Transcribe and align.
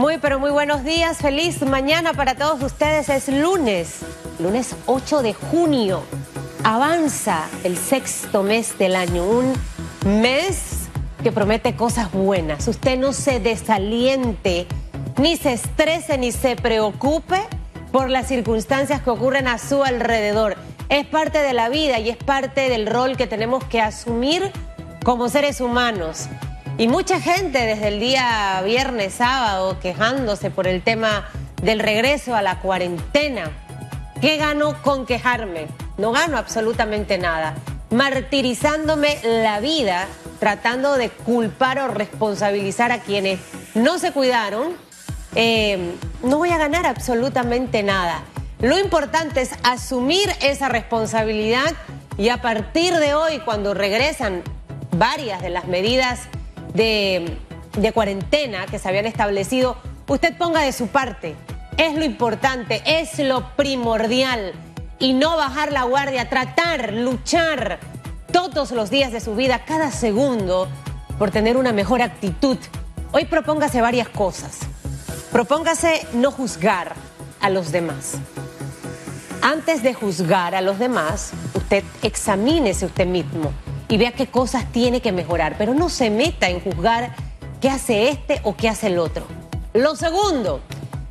Muy, 0.00 0.16
pero 0.16 0.40
muy 0.40 0.50
buenos 0.50 0.82
días. 0.82 1.18
Feliz 1.18 1.60
mañana 1.60 2.14
para 2.14 2.34
todos 2.34 2.62
ustedes. 2.62 3.10
Es 3.10 3.28
lunes, 3.28 3.98
lunes 4.38 4.74
8 4.86 5.20
de 5.20 5.34
junio. 5.34 6.02
Avanza 6.64 7.44
el 7.64 7.76
sexto 7.76 8.42
mes 8.42 8.78
del 8.78 8.96
año, 8.96 9.22
un 9.26 9.52
mes 10.06 10.88
que 11.22 11.32
promete 11.32 11.76
cosas 11.76 12.10
buenas. 12.12 12.66
Usted 12.66 12.98
no 12.98 13.12
se 13.12 13.40
desaliente, 13.40 14.66
ni 15.18 15.36
se 15.36 15.52
estrese, 15.52 16.16
ni 16.16 16.32
se 16.32 16.56
preocupe 16.56 17.42
por 17.92 18.08
las 18.08 18.26
circunstancias 18.26 19.02
que 19.02 19.10
ocurren 19.10 19.48
a 19.48 19.58
su 19.58 19.84
alrededor. 19.84 20.56
Es 20.88 21.04
parte 21.04 21.40
de 21.40 21.52
la 21.52 21.68
vida 21.68 21.98
y 21.98 22.08
es 22.08 22.16
parte 22.16 22.70
del 22.70 22.86
rol 22.86 23.18
que 23.18 23.26
tenemos 23.26 23.64
que 23.64 23.82
asumir 23.82 24.50
como 25.04 25.28
seres 25.28 25.60
humanos. 25.60 26.30
Y 26.80 26.88
mucha 26.88 27.20
gente 27.20 27.66
desde 27.66 27.88
el 27.88 28.00
día 28.00 28.62
viernes, 28.64 29.12
sábado, 29.12 29.78
quejándose 29.80 30.50
por 30.50 30.66
el 30.66 30.80
tema 30.80 31.28
del 31.60 31.78
regreso 31.78 32.34
a 32.34 32.40
la 32.40 32.60
cuarentena. 32.60 33.50
¿Qué 34.22 34.38
gano 34.38 34.80
con 34.80 35.04
quejarme? 35.04 35.66
No 35.98 36.10
gano 36.10 36.38
absolutamente 36.38 37.18
nada. 37.18 37.54
Martirizándome 37.90 39.18
la 39.22 39.60
vida, 39.60 40.06
tratando 40.38 40.96
de 40.96 41.10
culpar 41.10 41.80
o 41.80 41.88
responsabilizar 41.88 42.92
a 42.92 43.00
quienes 43.00 43.40
no 43.74 43.98
se 43.98 44.12
cuidaron, 44.12 44.72
eh, 45.34 45.96
no 46.22 46.38
voy 46.38 46.48
a 46.48 46.56
ganar 46.56 46.86
absolutamente 46.86 47.82
nada. 47.82 48.22
Lo 48.58 48.78
importante 48.78 49.42
es 49.42 49.50
asumir 49.64 50.32
esa 50.40 50.70
responsabilidad 50.70 51.74
y 52.16 52.30
a 52.30 52.40
partir 52.40 52.94
de 52.96 53.12
hoy, 53.12 53.40
cuando 53.40 53.74
regresan 53.74 54.42
varias 54.92 55.42
de 55.42 55.50
las 55.50 55.66
medidas 55.66 56.30
de, 56.74 57.38
cuarentena 57.92 58.66
que 58.66 58.78
se 58.78 58.88
habían 58.88 59.06
establecido, 59.06 59.76
usted 60.06 60.36
ponga 60.36 60.62
de 60.62 60.72
su 60.72 60.88
parte. 60.88 61.34
Es 61.76 61.96
lo 61.96 62.04
importante, 62.04 62.82
es 62.84 63.18
lo 63.18 63.56
primordial. 63.56 64.52
Y 64.98 65.14
no 65.14 65.36
bajar 65.36 65.72
la 65.72 65.84
guardia, 65.84 66.28
tratar, 66.28 66.92
luchar 66.92 67.78
todos 68.32 68.70
los 68.72 68.90
días 68.90 69.12
de 69.12 69.20
su 69.20 69.34
vida, 69.34 69.64
cada 69.64 69.90
segundo, 69.90 70.68
por 71.18 71.30
tener 71.30 71.56
una 71.56 71.72
mejor 71.72 72.02
actitud. 72.02 72.58
Hoy 73.12 73.24
propóngase 73.24 73.80
varias 73.80 74.08
cosas. 74.08 74.58
Propóngase 75.32 76.06
no 76.12 76.30
juzgar 76.30 76.94
a 77.40 77.48
los 77.48 77.72
demás. 77.72 78.16
Antes 79.40 79.82
de 79.82 79.94
juzgar 79.94 80.54
a 80.54 80.60
los 80.60 80.78
demás, 80.78 81.32
usted 81.54 81.82
examínese 82.02 82.84
usted 82.84 83.06
mismo 83.06 83.52
y 83.90 83.98
vea 83.98 84.12
qué 84.12 84.28
cosas 84.28 84.70
tiene 84.70 85.00
que 85.00 85.10
mejorar, 85.10 85.56
pero 85.58 85.74
no 85.74 85.88
se 85.88 86.10
meta 86.10 86.48
en 86.48 86.60
juzgar 86.60 87.12
qué 87.60 87.68
hace 87.68 88.08
este 88.08 88.40
o 88.44 88.56
qué 88.56 88.68
hace 88.68 88.86
el 88.86 89.00
otro. 89.00 89.26
Lo 89.74 89.96
segundo, 89.96 90.60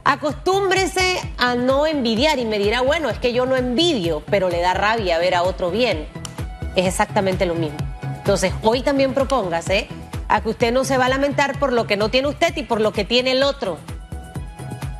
acostúmbrese 0.05 1.19
a 1.37 1.55
no 1.55 1.85
envidiar 1.85 2.39
y 2.39 2.45
me 2.45 2.57
dirá, 2.57 2.81
bueno, 2.81 3.09
es 3.09 3.19
que 3.19 3.33
yo 3.33 3.45
no 3.45 3.57
envidio, 3.57 4.23
pero 4.29 4.49
le 4.49 4.61
da 4.61 4.73
rabia 4.73 5.19
ver 5.19 5.35
a 5.35 5.43
otro 5.43 5.71
bien. 5.71 6.07
Es 6.77 6.85
exactamente 6.85 7.45
lo 7.45 7.53
mismo. 7.53 7.77
Entonces, 8.01 8.53
hoy 8.63 8.81
también 8.81 9.13
propóngase 9.13 9.89
a 10.29 10.39
que 10.39 10.49
usted 10.49 10.71
no 10.71 10.85
se 10.85 10.97
va 10.97 11.07
a 11.07 11.09
lamentar 11.09 11.59
por 11.59 11.73
lo 11.73 11.85
que 11.85 11.97
no 11.97 12.07
tiene 12.07 12.29
usted 12.29 12.55
y 12.55 12.63
por 12.63 12.79
lo 12.79 12.93
que 12.93 13.03
tiene 13.03 13.33
el 13.33 13.43
otro. 13.43 13.77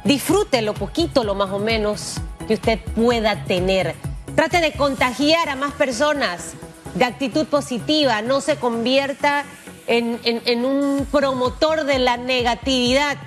Disfrute 0.04 0.62
lo 0.62 0.74
poquito, 0.74 1.24
lo 1.24 1.34
más 1.34 1.52
o 1.52 1.60
menos 1.60 2.16
que 2.46 2.56
usted 2.56 2.80
pueda 2.94 3.46
tener. 3.46 3.96
Trate 4.36 4.60
de 4.60 4.74
contagiar 4.74 5.48
a 5.48 5.56
más 5.56 5.72
personas 5.74 6.56
de 6.96 7.06
actitud 7.06 7.46
positiva, 7.48 8.22
no 8.22 8.42
se 8.42 8.56
convierta 8.58 9.46
en, 9.88 10.66
un 10.66 11.08
promotor 11.12 11.84
de 11.86 12.00
la 12.00 12.18
negatividad. 12.18 13.18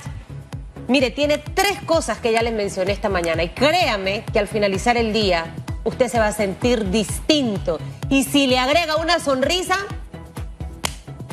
Mire, 0.89 1.11
tiene 1.11 1.39
tres 1.39 1.81
cosas 1.85 2.19
que 2.19 2.33
ya 2.33 2.43
les 2.43 2.53
mencioné 2.53 2.93
esta 2.93 3.09
mañana 3.09 3.43
y 3.43 3.49
créame 3.49 4.25
que 4.33 4.39
al 4.39 4.49
finalizar 4.49 4.97
el 4.97 5.13
día 5.13 5.55
usted 5.85 6.09
se 6.09 6.19
va 6.19 6.29
a 6.29 6.33
sentir 6.33 6.91
distinto. 6.91 7.79
Y 8.09 8.25
si 8.25 8.47
le 8.47 8.59
agrega 8.59 8.97
una 8.97 9.19
sonrisa, 9.19 9.77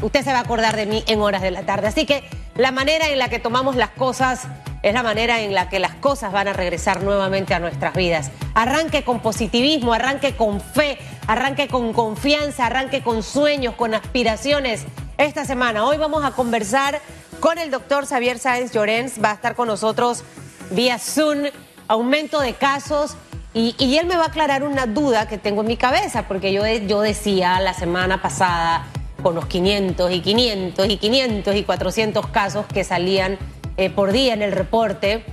usted 0.01 0.23
se 0.23 0.31
va 0.31 0.39
a 0.39 0.41
acordar 0.41 0.75
de 0.75 0.85
mí 0.85 1.03
en 1.07 1.22
horas 1.22 1.41
de 1.41 1.51
la 1.51 1.63
tarde. 1.63 1.88
Así 1.88 2.06
que 2.06 2.23
la 2.56 2.72
manera 2.72 3.09
en 3.09 3.19
la 3.19 3.29
que 3.29 3.39
tomamos 3.39 3.75
las 3.75 3.89
cosas 3.89 4.47
es 4.81 4.94
la 4.94 5.03
manera 5.03 5.41
en 5.41 5.53
la 5.53 5.69
que 5.69 5.79
las 5.79 5.95
cosas 5.95 6.31
van 6.31 6.47
a 6.47 6.53
regresar 6.53 7.03
nuevamente 7.03 7.53
a 7.53 7.59
nuestras 7.59 7.94
vidas. 7.94 8.31
Arranque 8.53 9.03
con 9.03 9.19
positivismo, 9.19 9.94
arranque 9.94 10.35
con 10.35 10.62
fe, 10.62 10.97
arranque 11.28 11.67
con 11.67 11.94
confianza, 11.94 12.67
arranque 12.67 13.01
con 13.01 13.23
sueños, 13.23 13.75
con 13.75 13.94
aspiraciones. 13.94 14.85
Esta 15.18 15.45
semana, 15.45 15.85
hoy 15.85 15.97
vamos 15.97 16.23
a 16.23 16.31
conversar 16.31 17.01
con 17.39 17.57
el 17.57 17.72
doctor 17.72 18.06
Xavier 18.06 18.39
Sáenz 18.39 18.72
Llorens, 18.72 19.23
va 19.23 19.31
a 19.31 19.34
estar 19.34 19.56
con 19.56 19.68
nosotros 19.68 20.23
vía 20.72 20.97
Zoom, 20.97 21.45
aumento 21.88 22.39
de 22.39 22.53
casos. 22.53 23.16
Y, 23.53 23.97
él 23.97 24.06
me 24.06 24.16
va 24.16 24.25
a 24.25 24.28
aclarar 24.28 24.63
una 24.63 24.85
duda 24.85 25.28
que 25.28 25.39
tengo 25.39 25.62
en 25.62 25.68
mi 25.68 25.75
cabeza, 25.75 26.28
porque 26.28 26.53
yo, 26.53 26.66
yo 26.66 27.01
decía 27.01 27.59
la 27.59 27.73
semana 27.73 28.22
pasada, 28.22 28.85
con 29.23 29.35
los 29.35 29.47
500 29.47 30.12
y 30.12 30.22
500 30.22 30.88
y 30.88 30.97
500 30.97 31.56
y 31.56 31.63
400 31.63 32.28
casos 32.28 32.66
que 32.68 32.84
salían 32.84 33.38
eh, 33.79 33.90
por 33.90 34.12
día 34.12 34.34
en 34.34 34.41
el 34.41 34.51
reporte, 34.51 35.23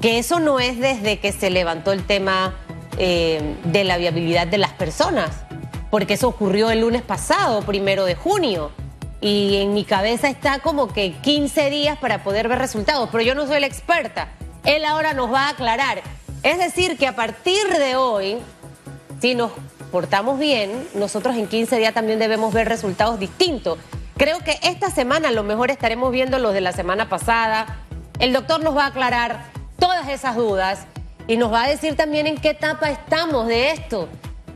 que 0.00 0.18
eso 0.18 0.40
no 0.40 0.60
es 0.60 0.78
desde 0.78 1.18
que 1.18 1.30
se 1.30 1.50
levantó 1.50 1.92
el 1.92 2.06
tema 2.06 2.54
eh, 2.96 3.54
de 3.64 3.84
la 3.84 3.98
viabilidad 3.98 4.46
de 4.46 4.56
las 4.56 4.72
personas, 4.72 5.28
porque 5.90 6.14
eso 6.14 6.26
ocurrió 6.26 6.70
el 6.70 6.80
lunes 6.80 7.02
pasado, 7.02 7.60
primero 7.60 8.06
de 8.06 8.14
junio. 8.14 8.70
Y 9.20 9.58
en 9.58 9.74
mi 9.74 9.84
cabeza 9.84 10.30
está 10.30 10.60
como 10.60 10.88
que 10.88 11.12
15 11.20 11.68
días 11.68 11.98
para 11.98 12.24
poder 12.24 12.48
ver 12.48 12.60
resultados, 12.60 13.10
pero 13.12 13.24
yo 13.24 13.34
no 13.34 13.46
soy 13.46 13.60
la 13.60 13.66
experta. 13.66 14.28
Él 14.64 14.86
ahora 14.86 15.12
nos 15.12 15.30
va 15.30 15.48
a 15.48 15.50
aclarar. 15.50 16.00
Es 16.42 16.56
decir, 16.56 16.96
que 16.96 17.06
a 17.06 17.14
partir 17.14 17.62
de 17.78 17.96
hoy, 17.96 18.38
si 19.20 19.34
nos 19.34 19.52
portamos 19.90 20.38
bien, 20.38 20.88
nosotros 20.94 21.36
en 21.36 21.46
15 21.46 21.76
días 21.76 21.92
también 21.92 22.18
debemos 22.18 22.54
ver 22.54 22.70
resultados 22.70 23.20
distintos. 23.20 23.78
Creo 24.16 24.38
que 24.38 24.58
esta 24.62 24.90
semana 24.90 25.28
a 25.28 25.32
lo 25.32 25.42
mejor 25.42 25.70
estaremos 25.70 26.12
viendo 26.12 26.38
los 26.38 26.54
de 26.54 26.60
la 26.60 26.72
semana 26.72 27.08
pasada. 27.08 27.81
El 28.22 28.32
doctor 28.32 28.62
nos 28.62 28.76
va 28.76 28.84
a 28.84 28.86
aclarar 28.86 29.46
todas 29.80 30.08
esas 30.08 30.36
dudas 30.36 30.86
y 31.26 31.36
nos 31.36 31.52
va 31.52 31.64
a 31.64 31.68
decir 31.68 31.96
también 31.96 32.28
en 32.28 32.36
qué 32.36 32.50
etapa 32.50 32.88
estamos 32.88 33.48
de 33.48 33.72
esto. 33.72 34.08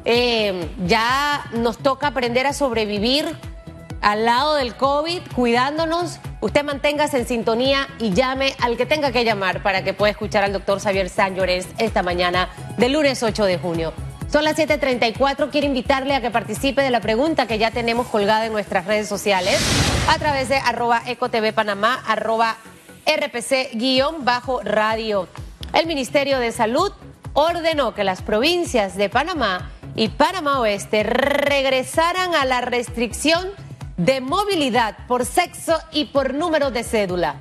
Eh, 0.05 0.71
ya 0.87 1.45
nos 1.53 1.79
toca 1.79 2.07
aprender 2.07 2.47
a 2.47 2.53
sobrevivir 2.53 3.27
al 4.03 4.25
lado 4.25 4.55
del 4.55 4.77
COVID, 4.77 5.21
cuidándonos. 5.35 6.21
Usted 6.41 6.63
manténgase 6.63 7.19
en 7.19 7.27
sintonía 7.27 7.89
y 7.99 8.13
llame 8.13 8.55
al 8.61 8.77
que 8.77 8.87
tenga 8.87 9.11
que 9.11 9.25
llamar 9.25 9.65
para 9.65 9.83
que 9.83 9.93
pueda 9.93 10.13
escuchar 10.13 10.45
al 10.45 10.53
doctor 10.53 10.79
Xavier 10.79 11.09
San 11.09 11.37
esta 11.79 12.05
mañana 12.05 12.49
del 12.79 12.93
lunes 12.93 13.21
8 13.21 13.47
de 13.47 13.59
junio. 13.59 13.93
Son 14.31 14.45
las 14.45 14.57
7:34. 14.57 15.51
Quiero 15.51 15.67
invitarle 15.67 16.15
a 16.15 16.21
que 16.21 16.31
participe 16.31 16.83
de 16.83 16.91
la 16.91 17.01
pregunta 17.01 17.49
que 17.49 17.59
ya 17.59 17.73
tenemos 17.73 18.07
colgada 18.07 18.47
en 18.47 18.53
nuestras 18.53 18.85
redes 18.87 19.09
sociales 19.09 19.59
a 20.09 20.19
través 20.21 20.49
de 20.49 20.59
arroba 20.59 21.03
arroba 22.07 22.57
rpc-radio. 23.07 24.09
El 25.73 25.87
Ministerio 25.87 26.39
de 26.39 26.53
Salud 26.53 26.93
ordenó 27.33 27.95
que 27.95 28.05
las 28.05 28.23
provincias 28.23 28.97
de 28.97 29.09
Panamá 29.09 29.71
y 29.95 30.09
Panamá 30.09 30.61
Oeste 30.61 31.03
regresaran 31.03 32.35
a 32.35 32.45
la 32.45 32.61
restricción 32.61 33.49
de 33.97 34.21
movilidad 34.21 34.97
por 35.07 35.25
sexo 35.25 35.79
y 35.93 36.07
por 36.07 36.35
número 36.35 36.71
de 36.71 36.85
cédula. 36.85 37.37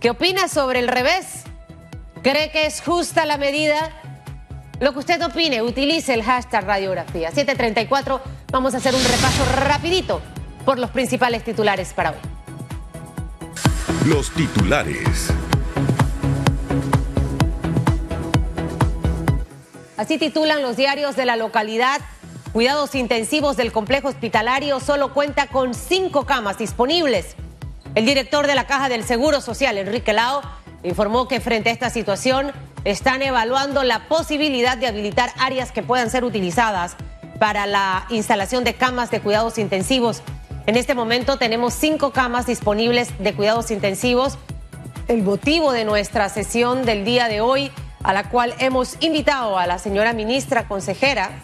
¿Qué 0.00 0.10
opina 0.10 0.48
sobre 0.48 0.78
el 0.78 0.88
revés? 0.88 1.44
¿Cree 2.22 2.50
que 2.50 2.66
es 2.66 2.80
justa 2.80 3.26
la 3.26 3.36
medida? 3.36 3.90
Lo 4.80 4.92
que 4.92 5.00
usted 5.00 5.20
opine, 5.24 5.62
utilice 5.62 6.14
el 6.14 6.22
hashtag 6.22 6.64
radiografía. 6.64 7.30
734, 7.30 8.20
vamos 8.52 8.74
a 8.74 8.76
hacer 8.76 8.94
un 8.94 9.02
repaso 9.02 9.44
rapidito 9.56 10.20
por 10.64 10.78
los 10.78 10.90
principales 10.90 11.42
titulares 11.42 11.92
para 11.94 12.10
hoy. 12.10 12.37
Los 14.08 14.30
titulares. 14.30 15.28
Así 19.98 20.16
titulan 20.16 20.62
los 20.62 20.78
diarios 20.78 21.14
de 21.14 21.26
la 21.26 21.36
localidad. 21.36 22.00
Cuidados 22.54 22.94
intensivos 22.94 23.58
del 23.58 23.70
complejo 23.70 24.08
hospitalario 24.08 24.80
solo 24.80 25.12
cuenta 25.12 25.48
con 25.48 25.74
cinco 25.74 26.24
camas 26.24 26.56
disponibles. 26.56 27.36
El 27.94 28.06
director 28.06 28.46
de 28.46 28.54
la 28.54 28.66
Caja 28.66 28.88
del 28.88 29.04
Seguro 29.04 29.42
Social, 29.42 29.76
Enrique 29.76 30.14
Lao, 30.14 30.40
informó 30.84 31.28
que 31.28 31.40
frente 31.40 31.68
a 31.68 31.74
esta 31.74 31.90
situación 31.90 32.52
están 32.84 33.20
evaluando 33.20 33.82
la 33.84 34.08
posibilidad 34.08 34.78
de 34.78 34.86
habilitar 34.86 35.32
áreas 35.38 35.70
que 35.70 35.82
puedan 35.82 36.08
ser 36.08 36.24
utilizadas 36.24 36.96
para 37.38 37.66
la 37.66 38.06
instalación 38.08 38.64
de 38.64 38.72
camas 38.72 39.10
de 39.10 39.20
cuidados 39.20 39.58
intensivos. 39.58 40.22
En 40.68 40.76
este 40.76 40.94
momento 40.94 41.38
tenemos 41.38 41.72
cinco 41.72 42.10
camas 42.10 42.46
disponibles 42.46 43.08
de 43.18 43.32
cuidados 43.32 43.70
intensivos. 43.70 44.36
El 45.08 45.22
motivo 45.22 45.72
de 45.72 45.86
nuestra 45.86 46.28
sesión 46.28 46.84
del 46.84 47.06
día 47.06 47.26
de 47.26 47.40
hoy, 47.40 47.70
a 48.02 48.12
la 48.12 48.28
cual 48.28 48.54
hemos 48.58 48.98
invitado 49.00 49.56
a 49.56 49.66
la 49.66 49.78
señora 49.78 50.12
ministra 50.12 50.68
consejera, 50.68 51.40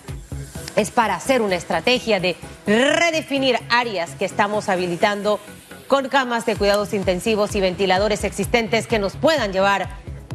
es 0.76 0.90
para 0.90 1.14
hacer 1.14 1.40
una 1.40 1.54
estrategia 1.54 2.20
de 2.20 2.36
redefinir 2.66 3.58
áreas 3.70 4.10
que 4.10 4.26
estamos 4.26 4.68
habilitando 4.68 5.40
con 5.88 6.10
camas 6.10 6.44
de 6.44 6.56
cuidados 6.56 6.92
intensivos 6.92 7.56
y 7.56 7.62
ventiladores 7.62 8.24
existentes 8.24 8.86
que 8.86 8.98
nos 8.98 9.16
puedan 9.16 9.54
llevar 9.54 9.88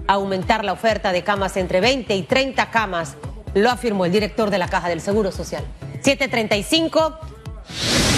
a 0.08 0.14
aumentar 0.14 0.66
la 0.66 0.74
oferta 0.74 1.12
de 1.12 1.24
camas 1.24 1.58
entre 1.58 1.80
20 1.80 2.16
y 2.16 2.24
30 2.24 2.72
camas, 2.72 3.18
lo 3.54 3.70
afirmó 3.70 4.06
el 4.06 4.12
director 4.12 4.50
de 4.50 4.58
la 4.58 4.68
Caja 4.68 4.90
del 4.90 5.02
Seguro 5.02 5.32
Social. 5.32 5.64
735. 6.02 7.29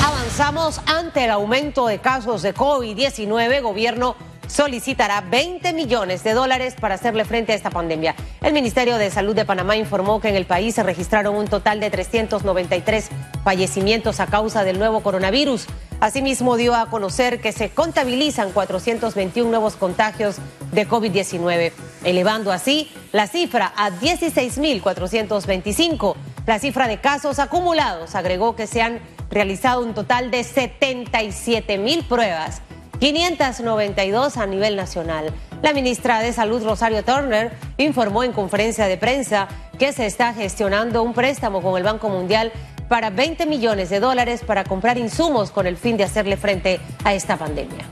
Avanzamos 0.04 0.82
ante 0.88 1.26
el 1.26 1.30
aumento 1.30 1.86
de 1.86 2.00
casos 2.00 2.42
de 2.42 2.56
COVID-19. 2.56 3.62
Gobierno 3.62 4.16
solicitará 4.48 5.22
20 5.22 5.74
millones 5.74 6.24
de 6.24 6.34
dólares 6.34 6.74
para 6.80 6.96
hacerle 6.96 7.24
frente 7.24 7.52
a 7.52 7.56
esta 7.56 7.70
pandemia. 7.70 8.16
El 8.42 8.54
Ministerio 8.54 8.98
de 8.98 9.12
Salud 9.12 9.36
de 9.36 9.46
Panamá 9.46 9.78
informó 9.78 10.20
que 10.20 10.30
en 10.30 10.36
el 10.36 10.48
país 10.48 10.74
se 10.76 10.84
registraron 10.84 11.36
un 11.36 11.48
total 11.48 11.80
de 11.80 11.90
393 11.92 13.10
fallecimientos 13.44 14.20
a 14.20 14.28
causa 14.28 14.64
del 14.64 14.80
nuevo 14.80 15.02
coronavirus. 15.02 15.68
Asimismo, 16.00 16.58
dio 16.58 16.74
a 16.76 16.90
conocer 16.90 17.40
que 17.40 17.52
se 17.52 17.70
contabilizan 17.70 18.52
421 18.52 19.48
nuevos 19.50 19.76
contagios 19.76 20.38
de 20.72 20.88
COVID-19, 20.88 21.72
elevando 22.04 22.52
así 22.52 22.92
la 23.12 23.28
cifra 23.28 23.72
a 23.76 23.92
16.425. 23.92 26.16
La 26.48 26.58
cifra 26.58 26.88
de 26.88 27.00
casos 27.00 27.38
acumulados 27.38 28.16
agregó 28.16 28.56
que 28.56 28.66
se 28.66 28.82
han 28.82 29.00
realizado 29.32 29.82
un 29.82 29.94
total 29.94 30.30
de 30.30 30.44
77 30.44 31.78
mil 31.78 32.04
pruebas 32.04 32.62
592 33.00 34.38
a 34.38 34.46
nivel 34.46 34.76
nacional. 34.76 35.34
La 35.64 35.74
ministra 35.74 36.20
de 36.20 36.34
Salud, 36.34 36.64
Rosario 36.64 37.04
Turner, 37.04 37.52
informó 37.78 38.24
en 38.24 38.32
conferencia 38.32 38.86
de 38.86 38.98
prensa 38.98 39.48
que 39.80 39.92
se 39.92 40.06
está 40.06 40.34
gestionando 40.34 41.02
un 41.02 41.14
préstamo 41.14 41.64
con 41.64 41.78
el 41.78 41.84
Banco 41.84 42.10
Mundial 42.10 42.52
para 42.88 43.10
20 43.10 43.48
millones 43.48 43.90
de 43.90 44.00
dólares 44.00 44.44
para 44.46 44.64
comprar 44.66 45.00
insumos 45.00 45.50
con 45.50 45.66
el 45.66 45.78
fin 45.78 45.98
de 45.98 46.04
hacerle 46.04 46.38
frente 46.38 46.80
a 47.04 47.16
esta 47.16 47.38
pandemia. 47.38 47.86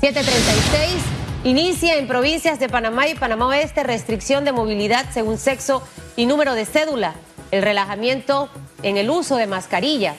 736. 0.00 1.02
Inicia 1.44 1.98
en 1.98 2.06
provincias 2.06 2.58
de 2.58 2.68
Panamá 2.68 3.06
y 3.08 3.14
Panamá 3.14 3.48
Oeste 3.48 3.82
restricción 3.82 4.44
de 4.44 4.52
movilidad 4.52 5.04
según 5.12 5.38
sexo 5.38 5.82
y 6.16 6.24
número 6.24 6.54
de 6.54 6.64
cédula. 6.64 7.14
El 7.50 7.62
relajamiento 7.62 8.48
en 8.82 8.96
el 8.96 9.10
uso 9.10 9.36
de 9.36 9.46
mascarilla 9.46 10.14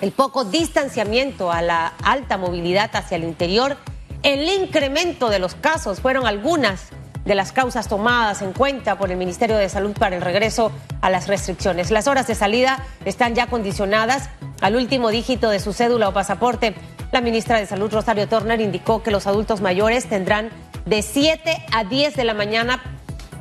el 0.00 0.12
poco 0.12 0.44
distanciamiento 0.44 1.50
a 1.50 1.62
la 1.62 1.94
alta 2.02 2.36
movilidad 2.36 2.94
hacia 2.94 3.16
el 3.16 3.24
interior, 3.24 3.76
el 4.22 4.48
incremento 4.48 5.30
de 5.30 5.38
los 5.38 5.54
casos 5.54 6.00
fueron 6.00 6.26
algunas 6.26 6.88
de 7.24 7.34
las 7.34 7.52
causas 7.52 7.88
tomadas 7.88 8.40
en 8.42 8.52
cuenta 8.52 8.98
por 8.98 9.10
el 9.10 9.16
Ministerio 9.16 9.56
de 9.56 9.68
Salud 9.68 9.92
para 9.98 10.16
el 10.16 10.22
regreso 10.22 10.70
a 11.00 11.10
las 11.10 11.26
restricciones. 11.26 11.90
Las 11.90 12.06
horas 12.06 12.26
de 12.26 12.34
salida 12.34 12.84
están 13.04 13.34
ya 13.34 13.48
condicionadas 13.48 14.30
al 14.60 14.76
último 14.76 15.10
dígito 15.10 15.50
de 15.50 15.58
su 15.58 15.72
cédula 15.72 16.08
o 16.08 16.12
pasaporte. 16.12 16.74
La 17.10 17.20
ministra 17.20 17.58
de 17.58 17.66
Salud, 17.66 17.92
Rosario 17.92 18.28
Turner, 18.28 18.60
indicó 18.60 19.02
que 19.02 19.10
los 19.10 19.26
adultos 19.26 19.60
mayores 19.60 20.08
tendrán 20.08 20.50
de 20.84 21.02
7 21.02 21.66
a 21.72 21.84
10 21.84 22.14
de 22.14 22.24
la 22.24 22.34
mañana 22.34 22.80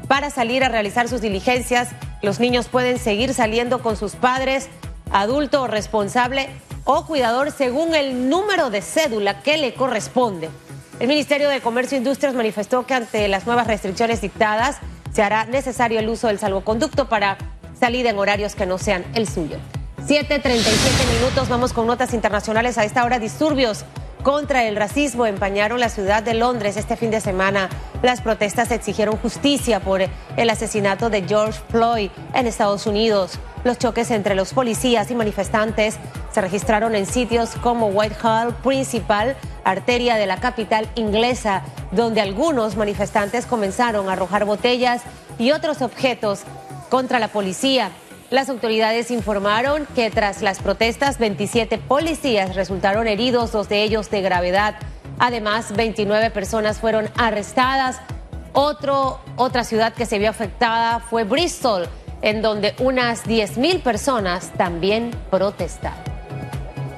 para 0.08 0.30
salir 0.30 0.64
a 0.64 0.70
realizar 0.70 1.08
sus 1.08 1.22
diligencias. 1.22 1.90
Los 2.24 2.40
niños 2.40 2.68
pueden 2.68 2.98
seguir 2.98 3.34
saliendo 3.36 3.84
con 3.84 3.98
sus 3.98 4.16
padres 4.16 4.70
adulto 5.12 5.68
responsable 5.68 6.50
o 6.84 7.06
cuidador 7.06 7.52
según 7.52 7.96
el 7.96 8.30
número 8.30 8.70
de 8.70 8.82
cédula 8.82 9.42
que 9.42 9.58
le 9.58 9.74
corresponde. 9.74 10.50
El 11.00 11.08
Ministerio 11.08 11.50
de 11.50 11.60
Comercio 11.62 11.96
e 11.96 12.00
Industrias 12.00 12.36
manifestó 12.36 12.86
que 12.86 12.94
ante 12.94 13.28
las 13.28 13.46
nuevas 13.46 13.68
restricciones 13.68 14.22
dictadas 14.22 14.78
se 15.14 15.24
hará 15.24 15.46
necesario 15.46 16.00
el 16.00 16.10
uso 16.10 16.28
del 16.28 16.40
salvoconducto 16.40 17.10
para 17.10 17.38
salir 17.80 18.06
en 18.08 18.18
horarios 18.18 18.56
que 18.56 18.66
no 18.66 18.78
sean 18.78 19.04
el 19.14 19.28
suyo. 19.28 19.58
7.37 20.08 21.20
minutos, 21.20 21.50
vamos 21.50 21.74
con 21.74 21.88
notas 21.88 22.14
internacionales 22.14 22.78
a 22.78 22.86
esta 22.86 23.04
hora. 23.04 23.18
Disturbios 23.18 23.86
contra 24.26 24.64
el 24.64 24.76
racismo 24.76 25.28
empañaron 25.28 25.80
la 25.80 25.88
ciudad 25.88 26.24
de 26.24 26.34
Londres 26.34 26.78
este 26.78 26.96
fin 26.96 27.12
de 27.12 27.22
semana. 27.22 27.70
Las 28.02 28.22
protestas 28.22 28.72
exigieron 28.72 29.18
justicia 29.18 29.82
por 29.82 30.02
el 30.02 30.50
asesinato 30.50 31.12
de 31.12 31.22
George 31.28 31.62
Floyd 31.70 32.10
en 32.34 32.48
Estados 32.48 32.88
Unidos. 32.88 33.38
Los 33.64 33.78
choques 33.78 34.10
entre 34.10 34.34
los 34.34 34.52
policías 34.52 35.12
y 35.12 35.16
manifestantes 35.16 35.98
se 36.32 36.42
registraron 36.42 36.96
en 36.96 37.06
sitios 37.06 37.52
como 37.62 37.90
Whitehall 37.90 38.56
Principal, 38.64 39.38
arteria 39.64 40.16
de 40.16 40.26
la 40.26 40.38
capital 40.38 40.90
inglesa, 40.96 41.62
donde 41.92 42.20
algunos 42.20 42.78
manifestantes 42.78 43.46
comenzaron 43.46 44.10
a 44.10 44.14
arrojar 44.14 44.46
botellas 44.46 45.04
y 45.38 45.52
otros 45.52 45.84
objetos 45.84 46.40
contra 46.90 47.20
la 47.20 47.28
policía. 47.28 47.92
Las 48.32 48.50
autoridades 48.50 49.12
informaron 49.12 49.88
que 49.94 50.10
tras 50.10 50.42
las 50.42 50.60
protestas 50.60 51.20
27 51.20 51.78
policías 51.78 52.56
resultaron 52.56 53.08
heridos, 53.08 53.52
dos 53.52 53.70
de 53.70 53.84
ellos 53.84 54.10
de 54.10 54.22
gravedad. 54.22 54.76
Además, 55.20 55.76
29 55.76 56.32
personas 56.32 56.80
fueron 56.80 57.08
arrestadas. 57.18 58.02
Otro, 58.52 59.20
otra 59.36 59.64
ciudad 59.64 59.94
que 59.94 60.08
se 60.08 60.18
vio 60.18 60.32
afectada 60.32 61.02
fue 61.02 61.24
Bristol, 61.24 61.88
en 62.24 62.42
donde 62.42 62.74
unas 62.80 63.26
10.000 63.26 63.84
personas 63.84 64.52
también 64.58 65.12
protestaron. 65.30 66.04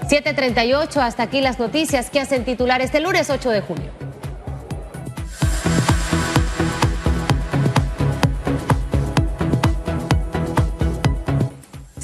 738, 0.08 1.02
hasta 1.02 1.24
aquí 1.24 1.42
las 1.42 1.60
noticias 1.60 2.10
que 2.10 2.22
hacen 2.22 2.46
titular 2.46 2.80
este 2.82 3.02
lunes 3.02 3.30
8 3.30 3.50
de 3.50 3.60
junio. 3.60 4.07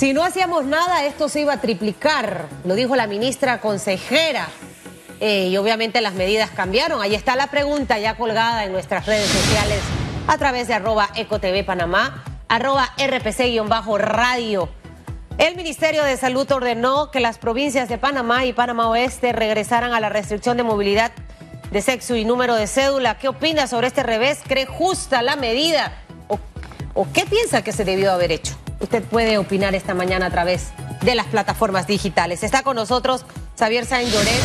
Si 0.04 0.12
no 0.12 0.26
hacíamos 0.26 0.66
nada, 0.66 1.06
esto 1.06 1.30
se 1.30 1.40
iba 1.40 1.54
a 1.54 1.62
triplicar, 1.62 2.48
lo 2.66 2.76
dijo 2.76 2.98
la 2.98 3.08
ministra 3.08 3.62
consejera. 3.62 4.50
Eh, 5.22 5.48
y 5.48 5.56
obviamente 5.56 6.02
las 6.02 6.14
medidas 6.14 6.50
cambiaron. 6.50 7.02
Ahí 7.02 7.16
está 7.16 7.38
la 7.38 7.48
pregunta 7.48 7.98
ya 8.00 8.18
colgada 8.18 8.66
en 8.66 8.74
nuestras 8.74 9.06
redes 9.06 9.30
sociales 9.30 9.80
a 10.28 10.38
través 10.38 10.68
de 10.68 10.74
arroba 10.74 11.08
ecotv 11.16 11.66
panamá, 11.66 12.22
arroba 12.50 12.90
rpc-radio. 12.98 14.68
El 15.38 15.56
Ministerio 15.56 16.04
de 16.04 16.18
Salud 16.18 16.52
ordenó 16.52 17.10
que 17.10 17.22
las 17.22 17.38
provincias 17.38 17.88
de 17.88 17.98
Panamá 17.98 18.44
y 18.44 18.52
Panamá 18.52 18.90
Oeste 18.90 19.32
regresaran 19.32 19.94
a 19.94 20.02
la 20.02 20.10
restricción 20.10 20.58
de 20.58 20.64
movilidad 20.64 21.14
de 21.72 21.82
sexo 21.82 22.18
y 22.18 22.26
número 22.26 22.56
de 22.56 22.68
cédula. 22.68 23.20
¿Qué 23.20 23.30
opina 23.30 23.68
sobre 23.68 23.88
este 23.88 24.04
revés? 24.04 24.40
¿Cree 24.46 24.66
justa 24.66 25.22
la 25.22 25.38
medida? 25.38 25.94
¿O, 26.28 26.40
o 26.94 27.08
qué 27.14 27.26
piensa 27.26 27.64
que 27.64 27.72
se 27.72 27.86
debió 27.86 28.12
haber 28.12 28.34
hecho? 28.34 28.58
Usted 28.84 29.02
puede 29.02 29.38
opinar 29.38 29.76
esta 29.76 29.94
mañana 29.94 30.26
a 30.26 30.30
través 30.30 30.74
de 31.04 31.16
las 31.16 31.28
plataformas 31.28 31.88
digitales. 31.88 32.44
Está 32.44 32.64
con 32.64 32.76
nosotros 32.76 33.26
Xavier 33.58 33.86
Saint 33.86 34.12
Llorén. 34.12 34.42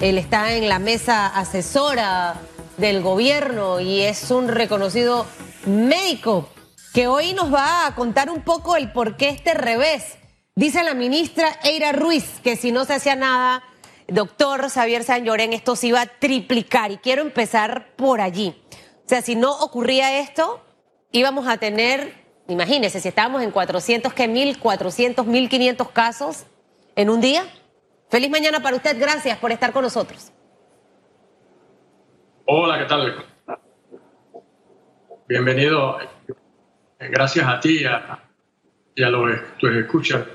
Él 0.00 0.16
está 0.16 0.54
en 0.54 0.66
la 0.70 0.78
mesa 0.78 1.26
asesora 1.26 2.40
del 2.78 3.02
gobierno 3.02 3.78
y 3.78 4.00
es 4.00 4.30
un 4.30 4.48
reconocido 4.48 5.26
médico 5.66 6.48
que 6.94 7.06
hoy 7.06 7.34
nos 7.34 7.52
va 7.52 7.86
a 7.86 7.94
contar 7.94 8.30
un 8.30 8.40
poco 8.40 8.76
el 8.76 8.92
por 8.92 9.18
qué 9.18 9.28
este 9.28 9.52
revés. 9.52 10.16
Dice 10.56 10.82
la 10.82 10.94
ministra 10.94 11.58
Eira 11.62 11.92
Ruiz 11.92 12.40
que 12.42 12.56
si 12.56 12.72
no 12.72 12.86
se 12.86 12.94
hacía 12.94 13.14
nada, 13.14 13.62
doctor 14.08 14.70
Xavier 14.70 15.04
San 15.04 15.26
Llorén, 15.26 15.52
esto 15.52 15.76
se 15.76 15.88
iba 15.88 16.00
a 16.00 16.06
triplicar 16.06 16.92
y 16.92 16.96
quiero 16.96 17.20
empezar 17.20 17.94
por 17.96 18.22
allí. 18.22 18.56
O 19.04 19.08
sea, 19.10 19.20
si 19.20 19.36
no 19.36 19.52
ocurría 19.52 20.18
esto, 20.18 20.64
íbamos 21.12 21.46
a 21.46 21.58
tener 21.58 22.20
Imagínese, 22.50 23.00
si 23.00 23.08
estábamos 23.08 23.42
en 23.42 23.52
400, 23.52 24.12
¿qué? 24.12 24.28
1.400, 24.28 25.24
1.500 25.24 25.92
casos 25.92 26.46
en 26.96 27.08
un 27.08 27.20
día. 27.20 27.44
Feliz 28.08 28.28
mañana 28.28 28.60
para 28.60 28.76
usted. 28.76 28.98
Gracias 28.98 29.38
por 29.38 29.52
estar 29.52 29.72
con 29.72 29.82
nosotros. 29.82 30.32
Hola, 32.46 32.78
¿qué 32.80 32.84
tal? 32.86 33.24
Bienvenido. 35.28 35.98
Gracias 36.98 37.46
a 37.46 37.60
ti 37.60 37.82
y 37.82 37.84
a, 37.84 39.08
los 39.10 39.40
que 39.60 39.78
escuchas. 39.78 40.26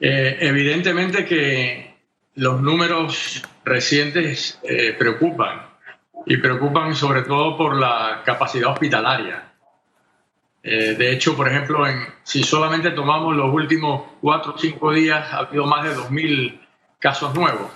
Eh, 0.00 0.36
evidentemente 0.40 1.24
que 1.24 1.96
los 2.34 2.60
números 2.60 3.42
recientes 3.64 4.60
eh, 4.62 4.94
preocupan 4.98 5.66
y 6.26 6.36
preocupan 6.36 6.94
sobre 6.94 7.22
todo 7.22 7.56
por 7.56 7.74
la 7.74 8.22
capacidad 8.24 8.70
hospitalaria. 8.70 9.48
Eh, 10.62 10.94
de 10.94 11.12
hecho, 11.12 11.36
por 11.36 11.48
ejemplo, 11.48 11.84
si 12.24 12.42
solamente 12.42 12.90
tomamos 12.90 13.34
los 13.36 13.52
últimos 13.52 14.02
cuatro 14.20 14.54
o 14.54 14.58
cinco 14.58 14.92
días, 14.92 15.32
ha 15.32 15.38
habido 15.38 15.66
más 15.66 15.84
de 15.84 15.96
2.000 15.96 16.60
casos 16.98 17.34
nuevos. 17.34 17.70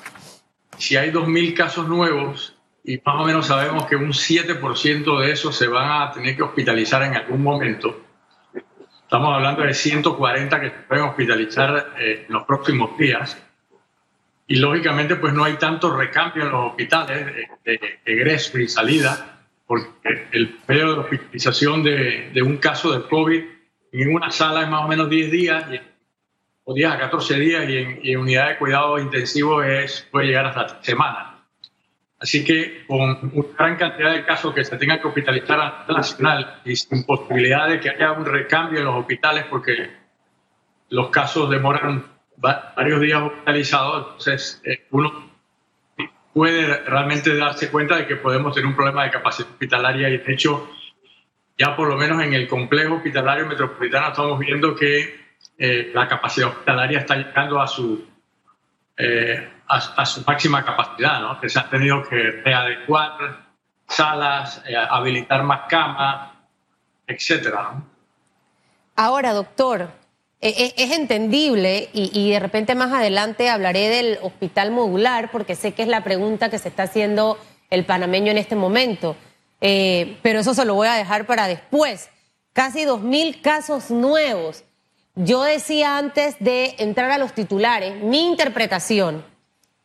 Si 0.78 0.96
hay 0.96 1.10
2.000 1.10 1.54
casos 1.54 1.88
nuevos 1.88 2.56
y 2.84 3.00
más 3.04 3.20
o 3.20 3.24
menos 3.24 3.46
sabemos 3.46 3.86
que 3.86 3.94
un 3.94 4.12
7% 4.12 5.20
de 5.20 5.30
esos 5.30 5.56
se 5.56 5.68
van 5.68 6.02
a 6.02 6.10
tener 6.10 6.36
que 6.36 6.42
hospitalizar 6.42 7.02
en 7.04 7.14
algún 7.14 7.42
momento, 7.42 8.00
estamos 9.04 9.34
hablando 9.34 9.62
de 9.62 9.74
140 9.74 10.60
que 10.60 10.70
se 10.70 10.76
pueden 10.88 11.04
hospitalizar 11.04 11.94
eh, 11.98 12.24
en 12.26 12.32
los 12.32 12.44
próximos 12.44 12.98
días. 12.98 13.40
Y 14.48 14.56
lógicamente, 14.56 15.16
pues 15.16 15.32
no 15.32 15.44
hay 15.44 15.54
tanto 15.54 15.96
recambio 15.96 16.42
en 16.42 16.50
los 16.50 16.70
hospitales 16.70 17.26
de, 17.64 17.78
de 17.78 18.00
egreso 18.04 18.58
y 18.58 18.68
salida 18.68 19.31
porque 19.72 20.28
el 20.32 20.50
periodo 20.66 20.92
de 20.92 21.00
hospitalización 21.00 21.82
de, 21.82 22.42
un 22.42 22.58
caso 22.58 22.92
de 22.92 23.08
COVID 23.08 23.42
en 23.92 24.14
una 24.14 24.30
sala 24.30 24.64
es 24.64 24.68
más 24.68 24.84
o 24.84 24.88
menos 24.88 25.08
10 25.08 25.30
días 25.30 25.64
o 26.64 26.74
10 26.74 26.90
a 26.90 26.98
14 26.98 27.38
días 27.38 27.66
y 27.70 27.78
en, 27.78 28.00
y 28.02 28.14
unidad 28.14 28.50
de 28.50 28.58
cuidado 28.58 28.98
intensivo 28.98 29.62
es, 29.62 30.06
puede 30.10 30.26
llegar 30.26 30.44
hasta 30.44 30.82
semanas. 30.82 31.38
Así 32.18 32.44
que 32.44 32.84
con 32.86 33.30
una 33.32 33.48
gran 33.58 33.76
cantidad 33.76 34.12
de 34.12 34.26
casos 34.26 34.52
que 34.52 34.62
se 34.62 34.76
tengan 34.76 35.00
que 35.00 35.08
hospitalizar 35.08 35.58
a 35.58 35.80
nivel 35.80 35.96
nacional 35.96 36.60
y 36.66 36.76
sin 36.76 37.04
posibilidad 37.04 37.66
de 37.66 37.80
que 37.80 37.88
haya 37.88 38.12
un 38.12 38.26
recambio 38.26 38.80
en 38.80 38.84
los 38.84 38.96
hospitales 38.96 39.46
porque 39.48 39.90
los 40.90 41.08
casos 41.08 41.48
demoran 41.48 42.04
varios 42.36 43.00
días 43.00 43.22
hospitalizados, 43.22 44.02
entonces 44.02 44.60
eh, 44.66 44.86
uno 44.90 45.31
puede 46.32 46.78
realmente 46.84 47.36
darse 47.36 47.70
cuenta 47.70 47.96
de 47.96 48.06
que 48.06 48.16
podemos 48.16 48.54
tener 48.54 48.66
un 48.66 48.74
problema 48.74 49.04
de 49.04 49.10
capacidad 49.10 49.50
hospitalaria 49.50 50.08
y 50.08 50.18
de 50.18 50.32
hecho 50.32 50.70
ya 51.58 51.76
por 51.76 51.88
lo 51.88 51.96
menos 51.96 52.22
en 52.22 52.32
el 52.34 52.48
complejo 52.48 52.96
hospitalario 52.96 53.46
metropolitano 53.46 54.08
estamos 54.08 54.38
viendo 54.38 54.74
que 54.74 55.20
eh, 55.58 55.90
la 55.94 56.08
capacidad 56.08 56.48
hospitalaria 56.48 57.00
está 57.00 57.16
llegando 57.16 57.60
a 57.60 57.66
su, 57.66 58.04
eh, 58.96 59.48
a, 59.68 60.06
su 60.06 60.24
máxima 60.26 60.64
capacidad, 60.64 61.20
¿no? 61.20 61.40
que 61.40 61.48
se 61.48 61.58
han 61.58 61.70
tenido 61.70 62.02
que 62.08 62.42
readecuar 62.44 63.46
salas, 63.86 64.62
eh, 64.66 64.74
habilitar 64.76 65.42
más 65.44 65.62
camas, 65.68 66.30
etcétera. 67.06 67.74
Ahora, 68.96 69.32
doctor, 69.32 69.88
es, 70.42 70.90
entendible 70.90 71.88
y, 71.92 72.10
y, 72.12 72.32
de 72.32 72.40
repente 72.40 72.74
más 72.74 72.92
adelante 72.92 73.48
hablaré 73.48 73.88
del 73.88 74.18
hospital 74.22 74.72
modular 74.72 75.30
porque 75.30 75.54
sé 75.54 75.72
que 75.72 75.82
es 75.82 75.88
la 75.88 76.04
pregunta 76.04 76.50
que 76.50 76.58
se 76.58 76.68
está 76.68 76.82
haciendo 76.82 77.38
el 77.70 77.86
panameño 77.86 78.30
en 78.30 78.38
este 78.38 78.54
momento. 78.54 79.16
Eh, 79.60 80.18
pero 80.22 80.40
eso 80.40 80.54
se 80.54 80.64
lo 80.64 80.74
voy 80.74 80.88
a 80.88 80.94
dejar 80.94 81.26
para 81.26 81.46
después. 81.46 82.10
Casi 82.52 82.84
2.000 82.84 83.40
casos 83.40 83.90
nuevos. 83.90 84.64
Yo 85.14 85.42
decía 85.42 85.96
antes 85.96 86.36
de 86.40 86.74
entrar 86.78 87.10
a 87.10 87.18
los 87.18 87.32
titulares, 87.32 88.02
mi 88.02 88.26
interpretación, 88.26 89.24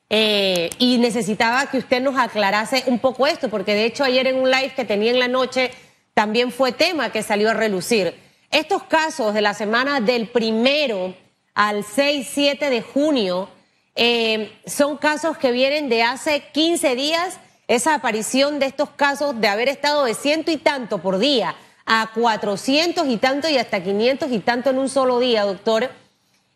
eh, 0.10 0.70
y 0.80 0.98
necesitaba 0.98 1.70
que 1.70 1.78
usted 1.78 2.02
nos 2.02 2.18
aclarase 2.18 2.84
un 2.88 3.00
poco 3.00 3.28
esto, 3.28 3.50
porque 3.50 3.74
de 3.74 3.86
hecho 3.86 4.04
ayer 4.04 4.28
en 4.28 4.38
un 4.38 4.50
live 4.50 4.74
que 4.76 4.86
tenía 4.86 5.12
en 5.12 5.20
la 5.20 5.28
noche 5.28 5.72
también 6.14 6.52
fue 6.52 6.72
tema 6.72 7.12
que 7.12 7.24
salió 7.24 7.50
a 7.50 7.54
relucir. 7.54 8.16
Estos 8.52 8.84
casos 8.84 9.34
de 9.34 9.42
la 9.42 9.54
semana 9.54 10.00
del 10.00 10.30
primero 10.30 11.14
al 11.54 11.84
6-7 11.84 12.70
de 12.70 12.82
junio 12.82 13.50
eh, 13.96 14.58
son 14.66 14.98
casos 14.98 15.38
que 15.38 15.52
vienen 15.52 15.90
de 15.90 16.04
hace 16.04 16.44
15 16.54 16.96
días 16.96 17.40
esa 17.68 17.94
aparición 17.94 18.60
de 18.60 18.68
estos 18.68 18.90
casos 18.92 19.40
de 19.42 19.50
haber 19.50 19.68
estado 19.68 20.06
de 20.06 20.14
ciento 20.14 20.52
y 20.52 20.58
tanto 20.58 21.00
por 21.00 21.20
día 21.20 21.56
a 21.86 22.12
cuatrocientos 22.14 23.08
y 23.10 23.18
tanto 23.18 23.50
y 23.50 23.58
hasta 23.58 23.84
quinientos 23.84 24.32
y 24.32 24.40
tanto 24.40 24.70
en 24.70 24.78
un 24.78 24.88
solo 24.88 25.20
día, 25.20 25.44
doctor, 25.44 25.90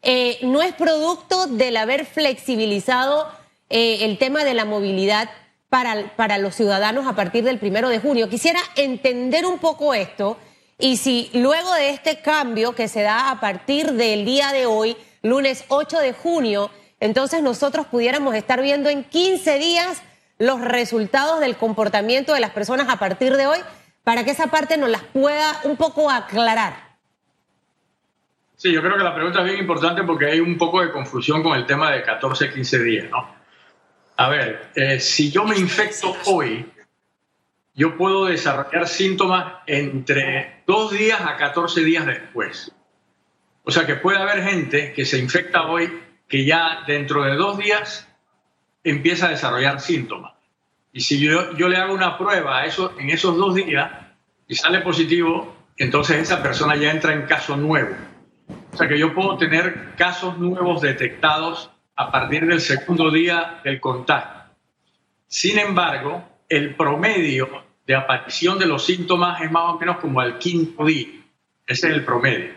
eh, 0.01 0.39
no 0.43 0.61
es 0.61 0.73
producto 0.73 1.47
del 1.47 1.75
haber 1.75 2.05
flexibilizado 2.05 3.27
eh, 3.69 4.05
el 4.05 4.17
tema 4.17 4.45
de 4.45 4.53
la 4.53 4.63
movilidad 4.63 5.29
para, 5.67 6.15
para 6.15 6.37
los 6.37 6.55
ciudadanos 6.55 7.05
a 7.05 7.15
partir 7.15 7.43
del 7.43 7.59
primero 7.59 7.89
de 7.89 7.99
junio. 7.99 8.29
Quisiera 8.29 8.59
entender 8.75 9.45
un 9.45 9.59
poco 9.59 9.93
esto 9.93 10.37
y 10.81 10.97
si 10.97 11.29
luego 11.33 11.73
de 11.73 11.91
este 11.91 12.21
cambio 12.21 12.73
que 12.73 12.87
se 12.87 13.03
da 13.03 13.29
a 13.29 13.39
partir 13.39 13.93
del 13.93 14.25
día 14.25 14.51
de 14.51 14.65
hoy, 14.65 14.97
lunes 15.21 15.63
8 15.67 15.99
de 15.99 16.13
junio, 16.13 16.71
entonces 16.99 17.41
nosotros 17.41 17.85
pudiéramos 17.87 18.35
estar 18.35 18.61
viendo 18.61 18.89
en 18.89 19.03
15 19.03 19.59
días 19.59 20.01
los 20.39 20.59
resultados 20.59 21.39
del 21.39 21.55
comportamiento 21.55 22.33
de 22.33 22.39
las 22.39 22.51
personas 22.51 22.89
a 22.89 22.97
partir 22.97 23.37
de 23.37 23.45
hoy 23.45 23.59
para 24.03 24.23
que 24.23 24.31
esa 24.31 24.47
parte 24.47 24.77
nos 24.77 24.89
las 24.89 25.03
pueda 25.03 25.61
un 25.63 25.77
poco 25.77 26.09
aclarar. 26.09 26.91
Sí, 28.55 28.71
yo 28.71 28.81
creo 28.81 28.97
que 28.97 29.03
la 29.03 29.13
pregunta 29.13 29.39
es 29.39 29.45
bien 29.45 29.59
importante 29.59 30.03
porque 30.03 30.25
hay 30.25 30.39
un 30.39 30.57
poco 30.57 30.81
de 30.81 30.91
confusión 30.91 31.43
con 31.43 31.57
el 31.57 31.65
tema 31.65 31.91
de 31.91 32.03
14, 32.03 32.51
15 32.53 32.83
días, 32.83 33.09
¿no? 33.09 33.35
A 34.17 34.29
ver, 34.29 34.71
eh, 34.75 34.99
si 34.99 35.31
yo 35.31 35.43
me 35.43 35.57
infecto 35.57 36.15
hoy, 36.25 36.71
yo 37.81 37.97
puedo 37.97 38.25
desarrollar 38.25 38.87
síntomas 38.87 39.55
entre 39.65 40.61
dos 40.67 40.91
días 40.91 41.19
a 41.19 41.35
14 41.35 41.83
días 41.83 42.05
después. 42.05 42.71
O 43.63 43.71
sea 43.71 43.87
que 43.87 43.95
puede 43.95 44.19
haber 44.19 44.43
gente 44.43 44.93
que 44.93 45.03
se 45.03 45.17
infecta 45.17 45.63
hoy 45.63 45.91
que 46.27 46.45
ya 46.45 46.83
dentro 46.85 47.23
de 47.23 47.33
dos 47.33 47.57
días 47.57 48.07
empieza 48.83 49.25
a 49.25 49.29
desarrollar 49.31 49.81
síntomas. 49.81 50.33
Y 50.93 51.01
si 51.01 51.19
yo, 51.19 51.57
yo 51.57 51.69
le 51.69 51.77
hago 51.77 51.95
una 51.95 52.19
prueba 52.19 52.65
eso, 52.65 52.93
en 52.99 53.09
esos 53.09 53.35
dos 53.35 53.55
días 53.55 53.91
y 54.47 54.53
sale 54.53 54.81
positivo, 54.81 55.55
entonces 55.75 56.17
esa 56.17 56.43
persona 56.43 56.75
ya 56.75 56.91
entra 56.91 57.13
en 57.13 57.23
caso 57.23 57.57
nuevo. 57.57 57.95
O 58.73 58.77
sea 58.77 58.87
que 58.87 58.99
yo 58.99 59.11
puedo 59.15 59.39
tener 59.39 59.95
casos 59.95 60.37
nuevos 60.37 60.83
detectados 60.83 61.71
a 61.95 62.11
partir 62.11 62.45
del 62.45 62.61
segundo 62.61 63.09
día 63.09 63.59
del 63.63 63.79
contacto. 63.79 64.53
Sin 65.25 65.57
embargo, 65.57 66.23
el 66.47 66.75
promedio 66.75 67.70
de 67.91 67.97
aparición 67.97 68.57
de 68.57 68.65
los 68.65 68.85
síntomas 68.85 69.41
es 69.41 69.51
más 69.51 69.63
o 69.63 69.77
menos 69.77 69.97
como 69.97 70.21
al 70.21 70.37
quinto 70.37 70.85
día. 70.85 71.07
Ese 71.67 71.89
es 71.89 71.93
el 71.93 72.05
promedio. 72.05 72.53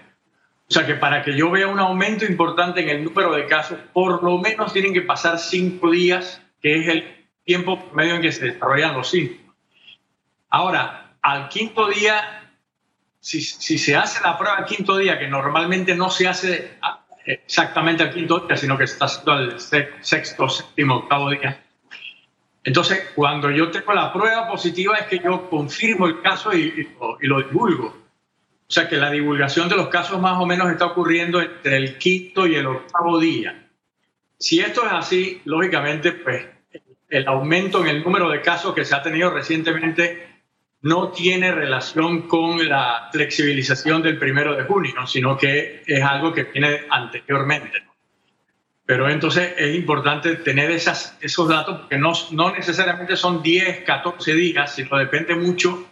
O 0.69 0.73
sea 0.73 0.87
que 0.87 0.95
para 0.95 1.25
que 1.25 1.37
yo 1.37 1.50
vea 1.50 1.67
un 1.67 1.81
aumento 1.81 2.25
importante 2.25 2.83
en 2.83 2.88
el 2.88 3.05
número 3.05 3.33
de 3.35 3.47
casos, 3.47 3.79
por 3.93 4.23
lo 4.23 4.38
menos 4.38 4.73
tienen 4.73 4.95
que 4.95 5.03
pasar 5.03 5.41
cinco 5.41 5.91
días, 5.91 6.41
que 6.62 6.81
es 6.81 6.88
el 6.88 7.26
tiempo 7.45 7.91
medio 7.95 8.14
en 8.14 8.23
que 8.23 8.31
se 8.31 8.47
desarrollan 8.47 8.95
los 8.95 9.11
síntomas. 9.11 9.57
Ahora, 10.50 11.17
al 11.21 11.49
quinto 11.49 11.88
día, 11.88 12.49
si, 13.19 13.41
se 13.43 13.97
hace 13.97 14.23
la 14.23 14.38
prueba 14.38 14.59
al 14.59 14.67
quinto 14.67 14.97
día, 14.97 15.19
que 15.19 15.26
normalmente 15.26 15.97
no 15.97 16.11
se 16.11 16.29
hace 16.29 16.79
exactamente 17.26 18.05
al 18.05 18.14
quinto 18.14 18.38
día, 18.38 18.57
sino 18.57 18.79
que 18.79 18.87
se 18.87 18.93
está 18.93 19.07
haciendo 19.07 19.33
al 19.33 19.59
sexto, 19.59 20.49
séptimo, 20.49 20.95
octavo 20.95 21.31
día, 21.31 21.63
entonces 22.64 23.11
cuando 23.14 23.50
yo 23.50 23.71
tengo 23.71 23.92
la 23.92 24.12
prueba 24.12 24.49
positiva 24.49 24.97
es 24.97 25.06
que 25.06 25.18
yo 25.18 25.49
confirmo 25.50 26.06
el 26.06 26.23
caso 26.23 26.52
y 26.54 26.88
lo 27.21 27.42
divulgo. 27.42 28.04
O 28.66 28.73
sea 28.73 28.88
que 28.88 28.97
la 28.97 29.11
divulgación 29.11 29.68
de 29.68 29.76
los 29.76 29.88
casos 29.88 30.18
más 30.21 30.40
o 30.40 30.47
menos 30.47 30.71
está 30.71 30.87
ocurriendo 30.87 31.40
entre 31.40 31.76
el 31.76 31.99
quinto 31.99 32.47
y 32.47 32.54
el 32.54 32.66
octavo 32.66 33.21
día. 33.21 33.68
Si 34.38 34.61
esto 34.61 34.87
es 34.87 34.92
así, 34.92 35.42
lógicamente, 35.44 36.12
pues 36.12 36.47
el 37.09 37.28
aumento 37.28 37.83
en 37.83 37.88
el 37.88 38.02
número 38.02 38.30
de 38.30 38.40
casos 38.40 38.75
que 38.75 38.85
se 38.85 38.94
ha 38.97 39.02
tenido 39.02 39.30
recientemente 39.30 40.35
no 40.80 41.11
tiene 41.11 41.52
relación 41.52 42.23
con 42.23 42.66
la 42.66 43.11
flexibilización 43.12 44.02
del 44.02 44.18
primero 44.18 44.56
de 44.56 44.64
junio, 44.64 45.06
sino 45.06 45.37
que 45.37 45.83
es 45.87 46.02
algo 46.02 46.33
que 46.33 46.44
viene 46.44 46.87
anteriormente. 46.90 47.85
Pero 48.87 49.09
entonces 49.09 49.55
es 49.57 49.75
importante 49.75 50.37
tener 50.37 50.71
esas, 50.71 51.17
esos 51.21 51.49
datos 51.49 51.81
porque 51.81 51.99
no, 51.99 52.12
no 52.33 52.53
necesariamente 52.53 53.17
son 53.17 53.43
10, 53.43 53.85
14 53.85 54.35
días, 54.35 54.75
sino 54.75 54.99
depende 54.99 55.35
mucho 55.35 55.87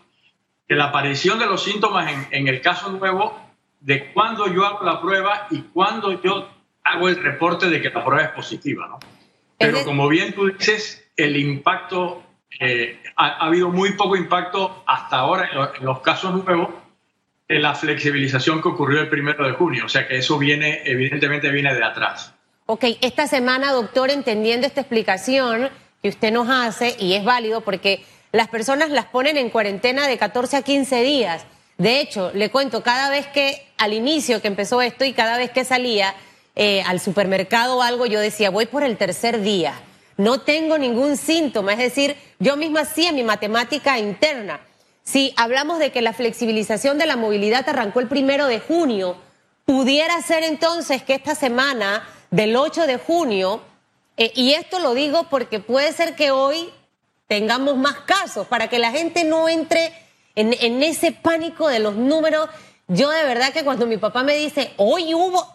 la 0.77 0.85
aparición 0.85 1.39
de 1.39 1.47
los 1.47 1.63
síntomas 1.63 2.13
en, 2.31 2.49
el 2.49 2.61
caso 2.61 2.91
nuevo 2.91 3.39
de 3.81 4.13
cuando 4.13 4.53
yo 4.53 4.65
hago 4.65 4.85
la 4.85 5.01
prueba 5.01 5.47
y 5.51 5.61
cuando 5.63 6.23
yo 6.23 6.49
hago 6.85 7.09
el 7.09 7.23
reporte 7.23 7.69
de 7.69 7.81
que 7.81 7.91
la 7.91 8.05
prueba 8.05 8.23
es 8.25 8.31
positiva, 8.31 8.87
¿no? 8.89 8.99
Pero 9.59 9.85
como 9.85 10.09
bien 10.09 10.33
tú 10.33 10.49
dices, 10.49 11.09
el 11.17 11.37
impacto, 11.37 12.25
eh, 12.59 13.01
ha, 13.17 13.47
habido 13.47 13.71
muy 13.71 13.93
poco 13.93 14.17
impacto 14.17 14.83
hasta 14.87 15.19
ahora 15.19 15.49
en, 15.79 15.85
los 15.85 16.01
casos 16.01 16.45
nuevos 16.45 16.71
en 17.47 17.63
la 17.63 17.75
flexibilización 17.75 18.61
que 18.61 18.69
ocurrió 18.69 19.01
el 19.01 19.09
primero 19.09 19.47
de 19.47 19.53
junio. 19.53 19.85
O 19.85 19.89
sea 19.89 20.09
que 20.09 20.17
eso 20.17 20.37
viene, 20.37 20.83
evidentemente 20.85 21.51
viene 21.51 21.75
de 21.75 21.85
atrás. 21.85 22.35
Ok, 22.73 22.85
esta 23.03 23.27
semana, 23.27 23.71
doctor, 23.71 24.11
entendiendo 24.11 24.67
esta 24.67 24.81
explicación 24.81 25.69
que 26.01 26.09
usted 26.09 26.33
nos 26.33 26.49
hace, 26.49 26.97
y 26.99 27.13
es 27.13 27.23
válido 27.23 27.61
porque 27.61 28.03
las 28.33 28.49
personas 28.49 28.89
las 28.89 29.05
ponen 29.05 29.37
en 29.37 29.51
cuarentena 29.51 30.09
de 30.09 30.17
14 30.17 30.57
a 30.57 30.63
15 30.63 31.03
días. 31.03 31.43
De 31.77 32.01
hecho, 32.01 32.31
le 32.33 32.51
cuento, 32.51 32.83
cada 32.83 33.11
vez 33.11 33.27
que 33.27 33.63
al 33.77 33.93
inicio 33.93 34.41
que 34.41 34.49
empezó 34.49 34.81
esto 34.81 35.05
y 35.05 35.13
cada 35.13 35.37
vez 35.37 35.51
que 35.51 35.67
salía 35.67 36.15
eh, 36.57 36.83
al 36.87 36.99
supermercado 36.99 37.77
o 37.77 37.83
algo, 37.83 38.07
yo 38.07 38.21
decía, 38.21 38.49
voy 38.49 38.65
por 38.65 38.85
el 38.85 38.97
tercer 38.97 39.43
día. 39.43 39.75
No 40.17 40.41
tengo 40.41 40.79
ningún 40.79 41.19
síntoma, 41.19 41.73
es 41.75 41.79
decir, 41.79 42.17
yo 42.39 42.57
misma 42.57 42.81
hacía 42.81 43.13
mi 43.13 43.23
matemática 43.23 43.99
interna. 43.99 44.61
Si 45.03 45.35
hablamos 45.37 45.79
de 45.79 45.93
que 45.93 46.01
la 46.01 46.15
flexibilización 46.15 46.97
de 46.97 47.05
la 47.05 47.17
movilidad 47.17 47.69
arrancó 47.69 48.01
el 48.01 48.09
primero 48.09 48.47
de 48.47 48.61
junio, 48.61 49.19
pudiera 49.67 50.23
ser 50.23 50.43
entonces 50.43 51.03
que 51.03 51.13
esta 51.13 51.35
semana 51.35 52.09
del 52.33 52.57
8 52.57 52.89
de 52.89 52.97
junio, 52.97 53.61
eh, 54.17 54.33
y 54.35 54.55
esto 54.55 54.81
lo 54.81 54.95
digo 54.95 55.29
porque 55.31 55.61
puede 55.61 55.93
ser 55.93 56.17
que 56.17 56.33
hoy 56.33 56.71
tengamos 57.29 57.77
más 57.77 58.01
casos, 58.01 58.47
para 58.49 58.69
que 58.69 58.79
la 58.79 58.91
gente 58.91 59.23
no 59.23 59.49
entre 59.49 59.93
en, 60.35 60.83
ese 60.83 61.13
pánico 61.13 61.69
de 61.69 61.79
los 61.79 61.95
números. 61.95 62.49
Yo 62.89 63.11
de 63.11 63.25
verdad 63.25 63.53
que 63.53 63.65
cuando 63.65 63.87
mi 63.87 63.99
papá 63.99 64.23
me 64.23 64.35
dice, 64.35 64.73
hoy 64.79 65.15
hubo, 65.15 65.47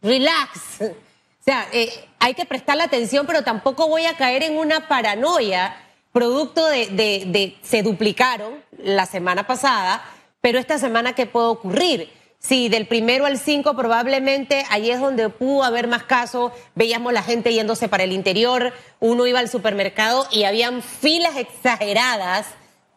relax. 0.00 0.80
O 0.80 1.44
sea, 1.44 1.66
eh, 1.72 1.92
hay 2.20 2.34
que 2.34 2.46
prestarle 2.46 2.84
atención, 2.84 3.26
pero 3.26 3.42
tampoco 3.42 3.88
voy 3.88 4.06
a 4.06 4.16
caer 4.16 4.44
en 4.44 4.56
una 4.56 4.86
paranoia 4.86 5.76
producto 6.12 6.64
de, 6.66 6.86
de, 6.86 7.56
se 7.62 7.82
duplicaron 7.82 8.62
la 8.76 9.06
semana 9.06 9.46
pasada, 9.46 10.02
pero 10.40 10.58
esta 10.58 10.78
semana, 10.78 11.14
¿qué 11.14 11.26
puede 11.26 11.46
ocurrir? 11.46 12.17
Si 12.38 12.68
del 12.68 12.86
primero 12.86 13.26
al 13.26 13.38
cinco 13.38 13.74
probablemente 13.74 14.64
ahí 14.70 14.90
es 14.90 15.00
donde 15.00 15.28
pudo 15.28 15.64
haber 15.64 15.88
más 15.88 16.04
casos, 16.04 16.52
veíamos 16.74 17.12
la 17.12 17.22
gente 17.22 17.52
yéndose 17.52 17.88
para 17.88 18.04
el 18.04 18.12
interior, 18.12 18.72
uno 19.00 19.26
iba 19.26 19.40
al 19.40 19.48
supermercado 19.48 20.26
y 20.30 20.44
habían 20.44 20.82
filas 20.82 21.36
exageradas 21.36 22.46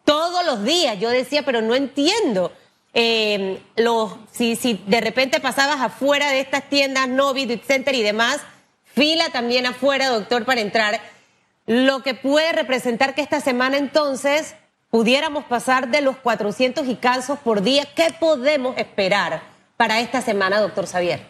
todos 0.04 0.44
los 0.46 0.64
días. 0.64 0.98
Yo 0.98 1.10
decía, 1.10 1.42
pero 1.44 1.60
no 1.60 1.74
entiendo. 1.74 2.52
Eh, 2.94 3.60
los, 3.76 4.14
si, 4.30 4.54
si 4.54 4.80
de 4.86 5.00
repente 5.00 5.40
pasabas 5.40 5.80
afuera 5.80 6.30
de 6.30 6.40
estas 6.40 6.68
tiendas, 6.68 7.08
Novi, 7.08 7.60
Center 7.66 7.94
y 7.94 8.02
demás, 8.02 8.40
fila 8.84 9.30
también 9.32 9.66
afuera, 9.66 10.08
doctor, 10.08 10.44
para 10.44 10.60
entrar. 10.60 11.00
Lo 11.66 12.02
que 12.02 12.14
puede 12.14 12.52
representar 12.52 13.14
que 13.14 13.22
esta 13.22 13.40
semana 13.40 13.76
entonces 13.78 14.54
pudiéramos 14.92 15.44
pasar 15.44 15.88
de 15.88 16.02
los 16.02 16.18
400 16.18 16.86
y 16.86 16.96
casos 16.96 17.38
por 17.38 17.62
día. 17.62 17.84
¿Qué 17.96 18.08
podemos 18.20 18.76
esperar 18.76 19.40
para 19.78 20.00
esta 20.00 20.20
semana, 20.20 20.60
doctor 20.60 20.86
Xavier? 20.86 21.20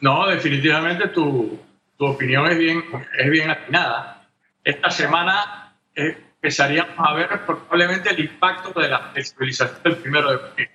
No, 0.00 0.26
definitivamente 0.26 1.08
tu, 1.08 1.60
tu 1.98 2.06
opinión 2.06 2.46
es 2.50 2.56
bien, 2.56 2.82
es 3.18 3.30
bien 3.30 3.50
atinada. 3.50 4.26
Esta 4.64 4.90
semana 4.90 5.74
empezaríamos 5.94 6.94
a 6.96 7.12
ver 7.12 7.28
probablemente 7.44 8.08
el 8.08 8.20
impacto 8.20 8.80
de 8.80 8.88
la 8.88 9.10
flexibilización 9.10 9.82
del 9.82 9.96
primero 9.96 10.30
de 10.30 10.38
junio. 10.38 10.68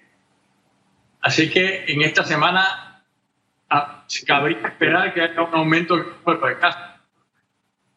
Así 1.22 1.50
que 1.50 1.86
en 1.88 2.04
esta 2.04 2.24
semana 2.24 3.04
ah, 3.72 4.06
cabría 4.28 4.60
esperar 4.68 5.12
que 5.12 5.22
haya 5.22 5.42
un 5.42 5.56
aumento 5.56 5.98
del 5.98 6.06
número 6.24 6.48
de 6.50 6.60
casos. 6.60 6.82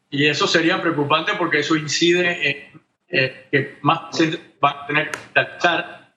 Y 0.09 0.29
eso 0.29 0.47
sería 0.47 0.81
preocupante 0.81 1.33
porque 1.37 1.59
eso 1.59 1.77
incide 1.77 2.49
en 2.49 2.86
eh, 3.09 3.47
que 3.51 3.79
más 3.83 4.01
pacientes 4.01 4.41
van 4.61 4.77
a 4.77 4.87
tener 4.87 5.11
que 5.11 5.19
hospitalizar 5.19 6.15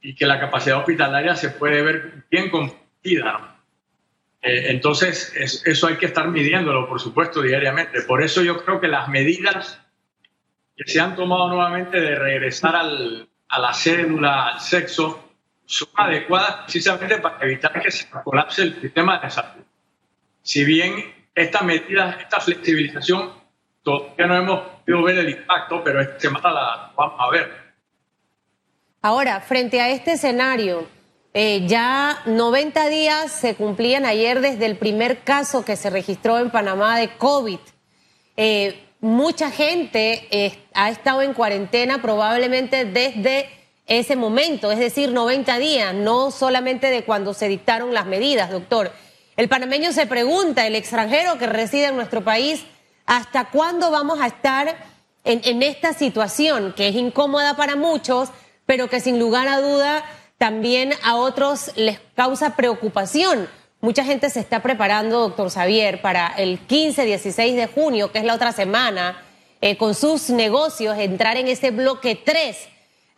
y 0.00 0.14
que 0.14 0.26
la 0.26 0.40
capacidad 0.40 0.78
hospitalaria 0.78 1.34
se 1.34 1.50
puede 1.50 1.82
ver 1.82 2.24
bien 2.30 2.50
comprometida. 2.50 3.56
Eh, 4.42 4.70
entonces, 4.70 5.32
eso 5.34 5.86
hay 5.86 5.96
que 5.96 6.06
estar 6.06 6.28
midiéndolo, 6.28 6.86
por 6.86 7.00
supuesto, 7.00 7.40
diariamente. 7.40 8.02
Por 8.02 8.22
eso 8.22 8.42
yo 8.42 8.62
creo 8.64 8.80
que 8.80 8.88
las 8.88 9.08
medidas 9.08 9.80
que 10.76 10.90
se 10.90 11.00
han 11.00 11.16
tomado 11.16 11.48
nuevamente 11.48 12.00
de 12.00 12.14
regresar 12.16 12.76
al, 12.76 13.28
a 13.48 13.58
la 13.58 13.72
cédula, 13.72 14.48
al 14.48 14.60
sexo, 14.60 15.32
son 15.66 15.88
adecuadas 15.96 16.64
precisamente 16.64 17.18
para 17.18 17.44
evitar 17.44 17.80
que 17.80 17.90
se 17.90 18.08
colapse 18.10 18.62
el 18.62 18.80
sistema 18.80 19.18
de 19.18 19.30
salud. 19.30 19.64
Si 20.42 20.64
bien 20.64 21.14
esta 21.34 21.62
medida, 21.62 22.18
esta 22.20 22.40
flexibilización, 22.40 23.32
todavía 23.82 24.26
no 24.26 24.36
hemos 24.36 24.73
ver 24.86 25.18
el 25.18 25.30
impacto, 25.30 25.82
pero 25.82 26.00
esta 26.00 26.20
semana 26.20 26.50
la 26.50 26.92
vamos 26.96 27.16
a 27.18 27.30
ver. 27.30 27.64
Ahora, 29.02 29.40
frente 29.40 29.80
a 29.80 29.90
este 29.90 30.12
escenario, 30.12 30.86
eh, 31.34 31.66
ya 31.66 32.22
90 32.26 32.88
días 32.88 33.32
se 33.32 33.54
cumplían 33.54 34.06
ayer 34.06 34.40
desde 34.40 34.66
el 34.66 34.76
primer 34.76 35.18
caso 35.18 35.64
que 35.64 35.76
se 35.76 35.90
registró 35.90 36.38
en 36.38 36.50
Panamá 36.50 36.96
de 36.98 37.08
COVID. 37.16 37.58
Eh, 38.36 38.80
mucha 39.00 39.50
gente 39.50 40.26
eh, 40.30 40.58
ha 40.72 40.90
estado 40.90 41.22
en 41.22 41.34
cuarentena 41.34 42.00
probablemente 42.00 42.84
desde 42.84 43.48
ese 43.86 44.16
momento, 44.16 44.72
es 44.72 44.78
decir, 44.78 45.12
90 45.12 45.58
días, 45.58 45.92
no 45.92 46.30
solamente 46.30 46.90
de 46.90 47.04
cuando 47.04 47.34
se 47.34 47.48
dictaron 47.48 47.92
las 47.92 48.06
medidas, 48.06 48.50
doctor. 48.50 48.92
El 49.36 49.48
panameño 49.48 49.92
se 49.92 50.06
pregunta, 50.06 50.66
el 50.66 50.76
extranjero 50.76 51.36
que 51.38 51.46
reside 51.46 51.86
en 51.86 51.96
nuestro 51.96 52.22
país, 52.22 52.64
¿Hasta 53.06 53.50
cuándo 53.50 53.90
vamos 53.90 54.20
a 54.20 54.26
estar 54.26 54.76
en, 55.24 55.62
esta 55.62 55.92
situación 55.92 56.72
que 56.76 56.88
es 56.88 56.94
incómoda 56.94 57.56
para 57.56 57.76
muchos, 57.76 58.30
pero 58.66 58.88
que 58.88 59.00
sin 59.00 59.18
lugar 59.18 59.48
a 59.48 59.60
duda 59.60 60.04
también 60.38 60.92
a 61.02 61.16
otros 61.16 61.70
les 61.76 62.00
causa 62.14 62.56
preocupación? 62.56 63.48
Mucha 63.80 64.04
gente 64.04 64.30
se 64.30 64.40
está 64.40 64.62
preparando, 64.62 65.20
doctor 65.20 65.50
Xavier, 65.50 66.00
para 66.00 66.28
el 66.38 66.66
15-16 66.66 67.54
de 67.54 67.66
junio, 67.66 68.10
que 68.10 68.18
es 68.18 68.24
la 68.24 68.34
otra 68.34 68.52
semana, 68.52 69.22
eh, 69.60 69.76
con 69.76 69.94
sus 69.94 70.30
negocios, 70.30 70.96
entrar 70.98 71.36
en 71.36 71.48
ese 71.48 71.70
bloque 71.70 72.14
3. 72.16 72.56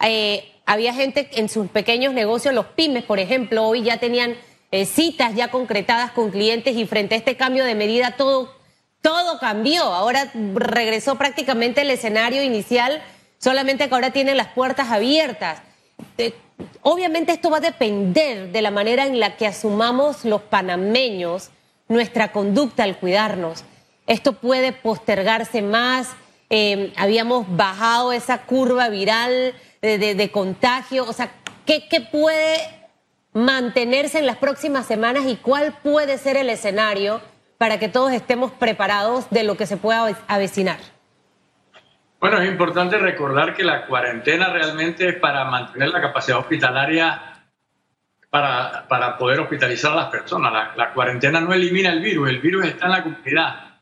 Eh, 0.01 0.53
había 0.67 0.93
gente 0.93 1.29
en 1.35 1.49
sus 1.49 1.69
pequeños 1.69 2.13
negocios, 2.13 2.53
los 2.53 2.67
pymes, 2.67 3.05
por 3.05 3.21
ejemplo, 3.21 3.65
hoy 3.69 3.83
ya 3.85 3.99
tenían 3.99 4.37
eh, 4.73 4.85
citas 4.85 5.37
ya 5.37 5.53
concretadas 5.53 6.11
con 6.11 6.33
clientes 6.33 6.77
y 6.77 6.87
frente 6.87 7.15
a 7.15 7.19
este 7.19 7.37
cambio 7.37 7.65
de 7.65 7.77
medida 7.77 8.17
todo 8.17 8.56
todo 9.07 9.39
cambió. 9.39 9.85
Ahora 9.85 10.33
regresó 10.55 11.15
prácticamente 11.15 11.83
el 11.83 11.91
escenario 11.91 12.43
inicial, 12.43 13.01
solamente 13.39 13.89
que 13.89 13.95
ahora 13.95 14.11
tienen 14.11 14.37
las 14.37 14.49
puertas 14.49 14.91
abiertas. 14.91 15.63
obviamente 16.83 17.31
esto 17.31 17.49
va 17.49 17.59
a 17.59 17.61
depender 17.61 18.51
de 18.51 18.63
la 18.63 18.73
manera 18.73 19.07
en 19.07 19.21
la 19.21 19.37
que 19.37 19.47
asumamos 19.47 20.25
los 20.25 20.43
panameños 20.43 21.51
nuestra 21.87 22.33
conducta 22.33 22.83
al 22.83 22.99
cuidarnos. 22.99 23.63
Esto 24.09 24.33
puede 24.33 24.73
postergarse 24.73 25.63
más. 25.63 26.09
Eh, 26.51 26.93
habíamos 26.97 27.47
bajado 27.57 28.13
esa 28.13 28.39
curva 28.39 28.89
viral 28.89 29.55
de, 29.83 30.31
contagio. 30.33 31.05
O 31.09 31.13
sea, 31.13 31.31
¿qué, 31.65 31.87
¿qué 31.89 32.01
puede 32.01 32.59
mantenerse 33.35 34.19
en 34.19 34.27
las 34.27 34.39
próximas 34.39 34.85
semanas 34.85 35.27
y 35.29 35.37
cuál 35.37 35.79
puede 35.81 36.19
ser 36.19 36.37
el 36.37 36.51
escenario? 36.51 37.21
Para 37.59 37.79
que 37.79 37.89
todos 37.89 38.13
estemos 38.13 38.53
preparados 38.53 39.29
de 39.31 39.45
lo 39.45 39.57
que 39.57 39.67
se 39.67 39.77
pueda 39.77 40.07
avecinar? 40.29 40.79
Bueno, 42.21 42.41
es 42.41 42.49
importante 42.49 42.99
recordar 42.99 43.55
que 43.55 43.63
la 43.63 43.87
cuarentena 43.87 44.51
realmente 44.53 45.09
es 45.09 45.17
para 45.17 45.45
mantener 45.45 45.91
la 45.91 46.01
capacidad 46.01 46.39
hospitalaria 46.39 47.37
para, 48.31 48.87
para 48.89 49.19
poder 49.19 49.41
hospitalizar 49.41 49.93
a 49.93 49.97
las 49.97 50.07
personas. 50.07 50.77
La, 50.77 50.93
cuarentena 50.93 51.41
no 51.41 51.53
elimina 51.53 51.91
el 51.91 52.01
virus, 52.01 52.31
el 52.31 52.41
virus 52.41 52.67
está 52.67 52.87
en 52.87 52.93
la 52.93 53.03
comunidad. 53.03 53.81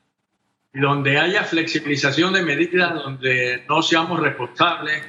Y 0.72 0.80
donde 0.80 1.18
haya 1.18 1.44
flexibilización 1.44 2.32
de 2.32 2.42
medidas, 2.42 2.94
donde 2.94 3.64
no 3.68 3.80
seamos 3.82 4.20
responsables, 4.20 5.02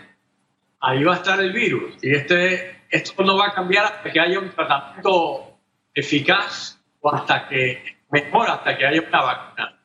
ahí 0.79 1.03
va 1.03 1.13
a 1.13 1.17
estar 1.17 1.39
el 1.39 1.51
virus. 1.51 1.95
Y 2.03 2.13
este, 2.13 2.83
esto 2.89 3.23
no 3.23 3.37
va 3.37 3.47
a 3.47 3.53
cambiar 3.53 3.85
hasta 3.85 4.11
que 4.11 4.19
haya 4.19 4.39
un 4.39 4.51
tratamiento 4.51 5.57
eficaz 5.95 6.79
o 7.01 7.11
hasta 7.11 7.47
que 7.47 7.94
mejor 8.09 8.49
hasta 8.49 8.77
que 8.77 8.85
haya 8.85 9.01
una 9.07 9.21
vacuna. 9.21 9.79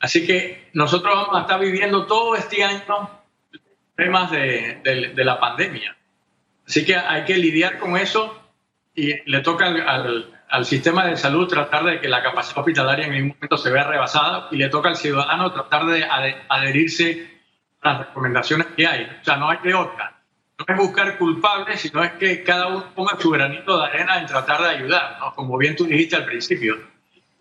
Así 0.00 0.26
que 0.26 0.70
nosotros 0.74 1.14
vamos 1.14 1.36
a 1.36 1.40
estar 1.42 1.60
viviendo 1.60 2.06
todo 2.06 2.36
este 2.36 2.62
año 2.62 3.10
temas 3.96 4.30
de, 4.30 4.80
de, 4.84 5.24
la 5.24 5.40
pandemia. 5.40 5.96
Así 6.66 6.84
que 6.84 6.94
hay 6.94 7.24
que 7.24 7.36
lidiar 7.36 7.80
con 7.80 7.96
eso 7.96 8.40
y 8.94 9.28
le 9.28 9.40
toca 9.40 9.66
al, 9.66 10.40
al, 10.48 10.64
sistema 10.64 11.04
de 11.04 11.16
salud 11.16 11.48
tratar 11.48 11.84
de 11.84 12.00
que 12.00 12.06
la 12.06 12.22
capacidad 12.22 12.58
hospitalaria 12.58 13.06
en 13.06 13.12
ningún 13.12 13.28
momento 13.30 13.56
se 13.56 13.72
vea 13.72 13.82
rebasada 13.82 14.48
y 14.52 14.56
le 14.56 14.68
toca 14.68 14.90
al 14.90 14.96
ciudadano 14.96 15.50
tratar 15.50 15.86
de 15.86 16.04
adherirse 16.48 17.40
a 17.80 17.92
las 17.92 18.06
recomendaciones 18.06 18.68
que 18.68 18.86
hay. 18.86 19.04
O 19.20 19.24
sea, 19.24 19.36
no 19.36 19.50
hay 19.50 19.58
de 19.64 19.74
otra. 19.74 20.20
No 20.58 20.64
es 20.68 20.76
buscar 20.80 21.18
culpables, 21.18 21.80
sino 21.80 22.04
es 22.04 22.12
que 22.12 22.44
cada 22.44 22.68
uno 22.68 22.84
ponga 22.94 23.18
su 23.18 23.30
granito 23.30 23.80
de 23.80 23.86
arena 23.86 24.18
en 24.18 24.26
tratar 24.26 24.62
de 24.62 24.68
ayudar, 24.68 25.16
¿no? 25.18 25.34
como 25.34 25.58
bien 25.58 25.74
tú 25.74 25.86
dijiste 25.86 26.14
al 26.14 26.24
principio 26.24 26.76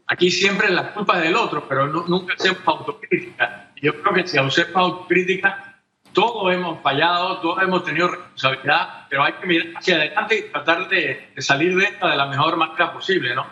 Aquí 0.10 0.32
siempre 0.32 0.70
la 0.70 0.94
culpa 0.94 1.18
es 1.18 1.24
del 1.24 1.36
otro, 1.36 1.68
pero 1.68 1.86
nunca 1.88 2.34
hacemos 2.34 2.62
autocrítica. 2.66 3.72
Y 3.76 3.88
yo 3.88 4.02
creo 4.02 4.14
que 4.14 4.28
si 4.28 4.38
hacemos 4.38 4.76
autocrítica, 4.76 5.82
todos 6.14 6.54
hemos 6.54 6.82
fallado, 6.82 7.40
todos 7.42 7.62
hemos 7.62 7.84
tenido 7.84 8.08
responsabilidad, 8.08 9.06
pero 9.10 9.26
hay 9.26 9.34
que 9.34 9.46
mirar 9.46 9.68
hacia 9.78 9.96
adelante 9.98 10.38
y 10.38 10.52
tratar 10.52 10.88
de, 10.88 11.34
salir 11.40 11.76
de 11.76 11.84
esta 11.84 12.10
de 12.10 12.16
la 12.16 12.26
mejor 12.28 12.56
manera 12.56 12.94
posible, 12.94 13.36
¿no? 13.36 13.46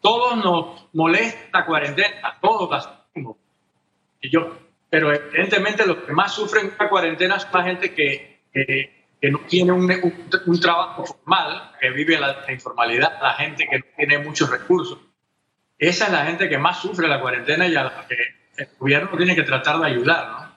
todos 0.00 0.36
nos 0.36 0.86
molesta 0.92 1.64
cuarentena, 1.64 2.38
todos 2.40 2.70
la 2.70 2.76
hacemos. 2.76 3.36
Y 4.20 4.30
yo, 4.30 4.56
pero 4.88 5.12
evidentemente 5.12 5.86
los 5.86 5.96
que 5.98 6.12
más 6.12 6.32
sufren 6.32 6.72
la 6.78 6.88
cuarentena 6.88 7.40
son 7.40 7.50
la 7.52 7.64
gente 7.64 7.94
que, 7.94 8.42
que, 8.52 9.30
no 9.30 9.40
tiene 9.48 9.72
un, 9.72 9.90
un, 10.46 10.60
trabajo 10.60 11.06
formal, 11.06 11.72
que 11.80 11.88
vive 11.90 12.18
la, 12.18 12.42
la 12.46 12.52
informalidad, 12.52 13.18
la 13.22 13.32
gente 13.32 13.66
que 13.66 13.78
no 13.78 13.84
tiene 13.96 14.18
muchos 14.18 14.50
recursos 14.50 14.98
esa 15.78 16.06
es 16.06 16.12
la 16.12 16.24
gente 16.24 16.48
que 16.48 16.58
más 16.58 16.80
sufre 16.80 17.08
la 17.08 17.20
cuarentena 17.20 17.66
y 17.66 17.76
a 17.76 17.84
la 17.84 18.06
que 18.08 18.16
el 18.56 18.68
gobierno 18.78 19.16
tiene 19.16 19.34
que 19.34 19.42
tratar 19.42 19.78
de 19.80 19.86
ayudar, 19.86 20.28
¿no? 20.28 20.54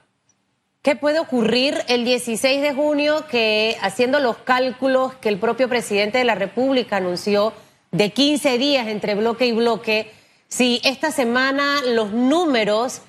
¿Qué 0.81 0.95
puede 0.95 1.19
ocurrir 1.19 1.83
el 1.89 2.05
16 2.05 2.61
de 2.61 2.73
junio 2.73 3.25
que, 3.29 3.77
haciendo 3.81 4.21
los 4.21 4.37
cálculos 4.37 5.15
que 5.15 5.27
el 5.27 5.37
propio 5.37 5.67
presidente 5.67 6.17
de 6.17 6.23
la 6.23 6.35
República 6.35 6.95
anunció 6.95 7.51
de 7.91 8.11
15 8.11 8.57
días 8.57 8.87
entre 8.87 9.15
bloque 9.15 9.47
y 9.47 9.51
bloque, 9.51 10.13
si 10.47 10.79
esta 10.85 11.11
semana 11.11 11.81
los 11.83 12.13
números 12.13 13.01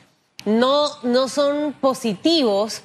no, 0.45 0.89
no 1.05 1.29
son 1.29 1.73
positivos, 1.73 2.83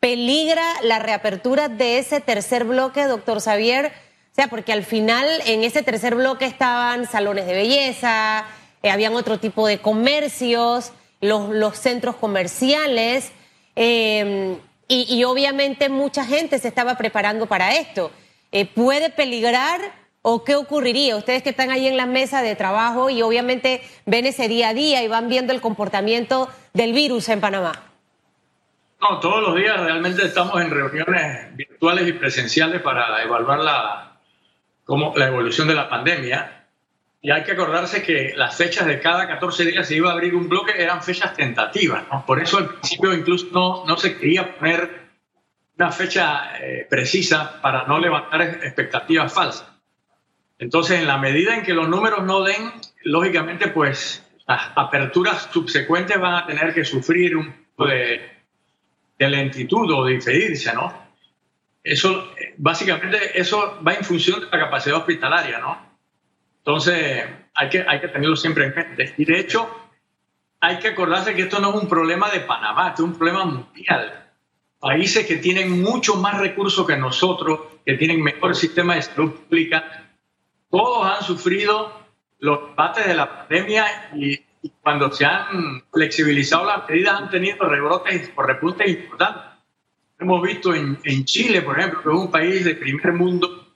peligra 0.00 0.64
la 0.82 0.98
reapertura 0.98 1.68
de 1.68 1.98
ese 1.98 2.20
tercer 2.20 2.64
bloque, 2.64 3.04
doctor 3.04 3.40
Xavier? 3.40 3.92
O 4.32 4.34
sea, 4.34 4.48
porque 4.48 4.72
al 4.72 4.82
final 4.82 5.28
en 5.46 5.62
ese 5.62 5.82
tercer 5.82 6.16
bloque 6.16 6.46
estaban 6.46 7.06
salones 7.06 7.46
de 7.46 7.52
belleza, 7.52 8.44
eh, 8.82 8.90
habían 8.90 9.14
otro 9.14 9.38
tipo 9.38 9.66
de 9.66 9.78
comercios, 9.78 10.92
los, 11.20 11.78
centros 11.78 12.16
comerciales, 12.16 13.32
em, 13.76 14.58
y, 14.88 15.24
obviamente 15.24 15.88
mucha 15.88 16.24
gente 16.24 16.58
se 16.58 16.68
estaba 16.68 16.96
preparando 16.96 17.46
para 17.46 17.74
esto. 17.76 18.10
eh, 18.54 18.66
puede 18.66 19.08
peligrar 19.08 19.80
o 20.22 20.44
qué 20.44 20.54
ocurriría? 20.54 21.16
Ustedes 21.16 21.42
que 21.42 21.50
están 21.50 21.70
ahí 21.70 21.86
en 21.86 21.96
la 21.96 22.06
mesa 22.06 22.42
de 22.42 22.54
trabajo 22.54 23.10
y 23.10 23.22
obviamente 23.22 23.82
ven 24.06 24.26
ese 24.26 24.48
día 24.48 24.68
a 24.68 24.74
día 24.74 25.02
y 25.02 25.08
van 25.08 25.28
viendo 25.28 25.52
el 25.52 25.60
comportamiento 25.60 26.48
del 26.72 26.92
virus 26.92 27.28
en 27.28 27.40
Panamá. 27.40 27.72
No, 29.00 29.18
todos 29.18 29.42
los 29.42 29.56
días 29.56 29.80
realmente 29.80 30.24
estamos 30.24 30.60
en 30.62 30.70
reuniones 30.70 31.56
virtuales 31.56 32.06
y 32.06 32.12
presenciales 32.12 32.80
para 32.82 33.20
evaluar 33.22 33.58
la, 33.58 34.12
cómo, 34.84 35.12
la 35.16 35.26
evolución 35.26 35.66
de 35.66 35.74
la 35.74 35.88
pandemia. 35.88 36.61
Y 37.24 37.30
hay 37.30 37.44
que 37.44 37.52
acordarse 37.52 38.02
que 38.02 38.34
las 38.36 38.56
fechas 38.56 38.84
de 38.84 38.98
cada 38.98 39.28
14 39.28 39.64
días 39.64 39.86
se 39.86 39.94
iba 39.94 40.10
a 40.10 40.14
abrir 40.14 40.34
un 40.34 40.48
bloque 40.48 40.72
eran 40.76 41.04
fechas 41.04 41.34
tentativas. 41.34 42.02
Por 42.26 42.42
eso 42.42 42.58
al 42.58 42.68
principio 42.70 43.14
incluso 43.14 43.46
no, 43.52 43.84
no 43.86 43.96
se 43.96 44.18
quería 44.18 44.56
poner 44.56 45.02
una 45.78 45.92
fecha 45.92 46.58
eh, 46.60 46.84
precisa 46.90 47.60
para 47.62 47.86
no 47.86 48.00
levantar 48.00 48.42
expectativas 48.42 49.32
falsas. 49.32 49.68
Entonces, 50.58 51.00
en 51.00 51.06
la 51.06 51.16
medida 51.16 51.54
en 51.54 51.62
que 51.62 51.74
los 51.74 51.88
números 51.88 52.24
no 52.24 52.42
den, 52.42 52.72
lógicamente, 53.04 53.68
pues 53.68 54.24
las 54.48 54.72
aperturas 54.74 55.48
subsecuentes 55.52 56.18
van 56.20 56.34
a 56.34 56.46
tener 56.46 56.74
que 56.74 56.84
sufrir 56.84 57.36
un 57.36 57.52
poco 57.76 57.88
de, 57.88 58.30
lentitud 59.18 59.88
o 59.92 60.04
de 60.04 60.14
diferirse, 60.14 60.72
¿no? 60.74 60.92
Eso, 61.84 62.32
básicamente, 62.56 63.40
eso 63.40 63.80
va 63.86 63.94
en 63.94 64.04
función 64.04 64.40
de 64.40 64.46
la 64.46 64.58
capacidad 64.64 64.96
hospitalaria, 64.96 65.60
¿no? 65.60 65.91
Entonces, 66.64 67.24
hay 67.54 67.68
que, 67.68 67.84
hay 67.86 68.00
que 68.00 68.08
tenerlo 68.08 68.36
siempre 68.36 68.66
en 68.66 68.74
mente. 68.74 69.14
Y 69.16 69.24
de 69.24 69.40
hecho, 69.40 69.68
hay 70.60 70.78
que 70.78 70.88
acordarse 70.88 71.34
que 71.34 71.42
esto 71.42 71.58
no 71.58 71.70
es 71.70 71.82
un 71.82 71.88
problema 71.88 72.30
de 72.30 72.40
Panamá, 72.40 72.92
es 72.94 73.00
un 73.00 73.14
problema 73.14 73.44
mundial. 73.44 74.30
Países 74.78 75.26
que 75.26 75.36
tienen 75.36 75.82
mucho 75.82 76.16
más 76.16 76.38
recursos 76.38 76.86
que 76.86 76.96
nosotros, 76.96 77.60
que 77.84 77.94
tienen 77.94 78.22
mejor 78.22 78.54
sistema 78.54 78.94
de 78.94 79.02
salud 79.02 79.32
pública, 79.32 80.08
todos 80.70 81.04
han 81.04 81.24
sufrido 81.24 82.00
los 82.38 82.74
bates 82.76 83.06
de 83.06 83.14
la 83.14 83.38
pandemia 83.38 84.10
y, 84.14 84.40
cuando 84.80 85.10
se 85.10 85.24
han 85.24 85.82
flexibilizado 85.92 86.64
las 86.64 86.88
medidas 86.88 87.20
han 87.20 87.30
tenido 87.30 87.68
rebrotes 87.68 88.30
o 88.36 88.42
repuntes 88.42 88.88
importantes. 88.88 89.42
Hemos 90.20 90.40
visto 90.40 90.72
en, 90.72 90.96
en, 91.02 91.24
Chile, 91.24 91.62
por 91.62 91.76
ejemplo, 91.76 92.00
que 92.00 92.08
es 92.08 92.14
un 92.14 92.30
país 92.30 92.64
de 92.64 92.76
primer 92.76 93.12
mundo 93.12 93.71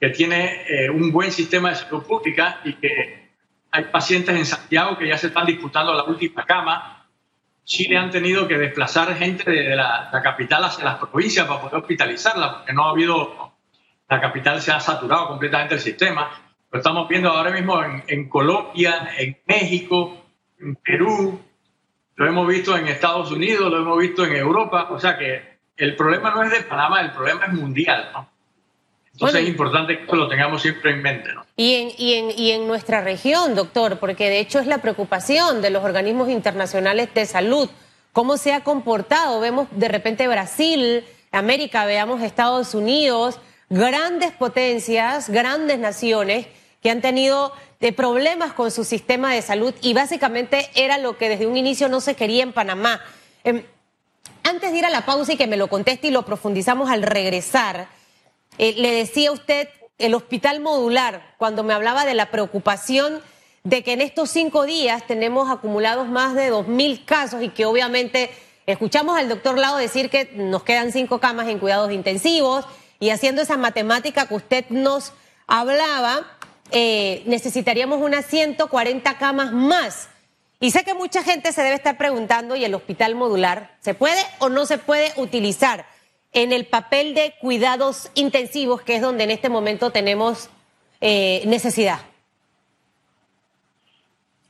que 0.00 0.10
tiene 0.10 0.64
eh, 0.68 0.90
un 0.90 1.10
buen 1.10 1.32
sistema 1.32 1.70
de 1.70 1.76
salud 1.76 2.04
pública 2.04 2.60
y 2.64 2.74
que 2.74 3.30
hay 3.70 3.84
pacientes 3.84 4.34
en 4.34 4.46
Santiago 4.46 4.96
que 4.96 5.08
ya 5.08 5.18
se 5.18 5.28
están 5.28 5.46
disputando 5.46 5.92
la 5.92 6.04
última 6.04 6.44
cama. 6.44 7.06
Chile 7.64 7.98
han 7.98 8.10
tenido 8.10 8.48
que 8.48 8.56
desplazar 8.56 9.14
gente 9.16 9.50
de 9.50 9.76
la, 9.76 10.10
capital 10.22 10.64
hacia 10.64 10.84
las 10.84 10.98
provincias 10.98 11.46
para 11.46 11.60
poder 11.60 11.76
hospitalizarla, 11.76 12.58
porque 12.58 12.72
no 12.72 12.86
ha 12.86 12.90
habido 12.90 13.52
la 14.08 14.20
capital 14.22 14.62
se 14.62 14.72
ha 14.72 14.80
saturado 14.80 15.28
completamente 15.28 15.74
el 15.74 15.80
sistema. 15.80 16.30
Lo 16.70 16.78
estamos 16.78 17.06
viendo 17.08 17.28
ahora 17.28 17.50
mismo 17.50 17.82
en, 17.82 18.28
Colombia, 18.28 19.10
en 19.18 19.36
México, 19.46 20.24
en 20.58 20.76
Perú, 20.76 21.40
lo 22.16 22.26
hemos 22.26 22.48
visto 22.48 22.76
en 22.76 22.88
Estados 22.88 23.30
Unidos, 23.30 23.70
lo 23.70 23.78
hemos 23.78 23.98
visto 23.98 24.24
en 24.24 24.34
Europa. 24.34 24.88
O 24.90 24.98
sea 24.98 25.18
que 25.18 25.58
el 25.76 25.94
problema 25.94 26.30
no 26.30 26.42
es 26.42 26.50
de 26.50 26.62
Panamá, 26.62 27.02
el 27.02 27.12
problema 27.12 27.46
es 27.46 27.52
mundial. 27.52 28.10
Entonces 29.18 29.42
es 29.42 29.48
importante 29.48 30.06
que 30.06 30.16
lo 30.16 30.28
tengamos 30.28 30.62
siempre 30.62 30.92
en 30.92 31.02
mente. 31.02 31.32
¿no? 31.32 31.44
Y, 31.56 31.74
en, 31.74 31.90
y, 31.98 32.14
en, 32.14 32.30
y 32.38 32.52
en 32.52 32.68
nuestra 32.68 33.00
región, 33.00 33.56
doctor, 33.56 33.98
porque 33.98 34.30
de 34.30 34.38
hecho 34.38 34.60
es 34.60 34.66
la 34.68 34.78
preocupación 34.78 35.60
de 35.60 35.70
los 35.70 35.84
organismos 35.84 36.28
internacionales 36.28 37.08
de 37.14 37.26
salud. 37.26 37.68
¿Cómo 38.12 38.36
se 38.36 38.52
ha 38.52 38.62
comportado? 38.62 39.40
Vemos 39.40 39.66
de 39.72 39.88
repente 39.88 40.28
Brasil, 40.28 41.04
América, 41.32 41.84
veamos 41.84 42.22
Estados 42.22 42.74
Unidos 42.74 43.40
grandes 43.70 44.32
potencias, 44.32 45.28
grandes 45.28 45.78
naciones 45.78 46.46
que 46.82 46.90
han 46.90 47.00
tenido 47.00 47.52
de 47.80 47.92
problemas 47.92 48.52
con 48.52 48.70
su 48.70 48.84
sistema 48.84 49.34
de 49.34 49.42
salud 49.42 49.74
y 49.82 49.94
básicamente 49.94 50.70
era 50.74 50.98
lo 50.98 51.18
que 51.18 51.28
desde 51.28 51.46
un 51.46 51.56
inicio 51.56 51.88
no 51.88 52.00
se 52.00 52.14
quería 52.14 52.42
en 52.42 52.52
Panamá. 52.52 53.00
Em, 53.44 53.62
antes 54.42 54.72
de 54.72 54.78
ir 54.78 54.84
a 54.84 54.90
la 54.90 55.04
pausa 55.04 55.32
y 55.32 55.36
que 55.36 55.46
me 55.46 55.56
lo 55.56 55.68
conteste 55.68 56.08
y 56.08 56.10
lo 56.10 56.24
profundizamos 56.24 56.90
al 56.90 57.02
regresar, 57.02 57.88
eh, 58.58 58.74
le 58.76 58.92
decía 58.92 59.32
usted 59.32 59.68
el 59.98 60.14
hospital 60.14 60.60
modular, 60.60 61.34
cuando 61.38 61.64
me 61.64 61.74
hablaba 61.74 62.04
de 62.04 62.14
la 62.14 62.30
preocupación 62.30 63.20
de 63.64 63.82
que 63.82 63.92
en 63.92 64.00
estos 64.00 64.30
cinco 64.30 64.64
días 64.64 65.06
tenemos 65.06 65.50
acumulados 65.50 66.08
más 66.08 66.34
de 66.34 66.48
dos 66.48 66.68
mil 66.68 67.04
casos 67.04 67.42
y 67.42 67.48
que 67.48 67.66
obviamente 67.66 68.30
escuchamos 68.66 69.18
al 69.18 69.28
doctor 69.28 69.58
Lado 69.58 69.76
decir 69.76 70.10
que 70.10 70.30
nos 70.34 70.62
quedan 70.62 70.92
cinco 70.92 71.18
camas 71.18 71.48
en 71.48 71.58
cuidados 71.58 71.92
intensivos 71.92 72.64
y 73.00 73.10
haciendo 73.10 73.42
esa 73.42 73.56
matemática 73.56 74.26
que 74.26 74.34
usted 74.34 74.64
nos 74.70 75.12
hablaba, 75.46 76.26
eh, 76.70 77.22
necesitaríamos 77.26 78.00
unas 78.00 78.26
140 78.26 79.18
camas 79.18 79.52
más. 79.52 80.08
Y 80.60 80.72
sé 80.72 80.84
que 80.84 80.94
mucha 80.94 81.22
gente 81.22 81.52
se 81.52 81.62
debe 81.62 81.76
estar 81.76 81.96
preguntando, 81.96 82.56
¿y 82.56 82.64
el 82.64 82.74
hospital 82.74 83.14
modular 83.14 83.76
se 83.80 83.94
puede 83.94 84.20
o 84.40 84.48
no 84.48 84.66
se 84.66 84.78
puede 84.78 85.12
utilizar 85.16 85.86
en 86.32 86.52
el 86.52 86.66
papel 86.66 87.14
de 87.14 87.34
cuidados 87.40 88.10
intensivos, 88.14 88.82
que 88.82 88.96
es 88.96 89.02
donde 89.02 89.24
en 89.24 89.30
este 89.30 89.48
momento 89.48 89.90
tenemos 89.90 90.50
eh, 91.00 91.42
necesidad? 91.46 92.00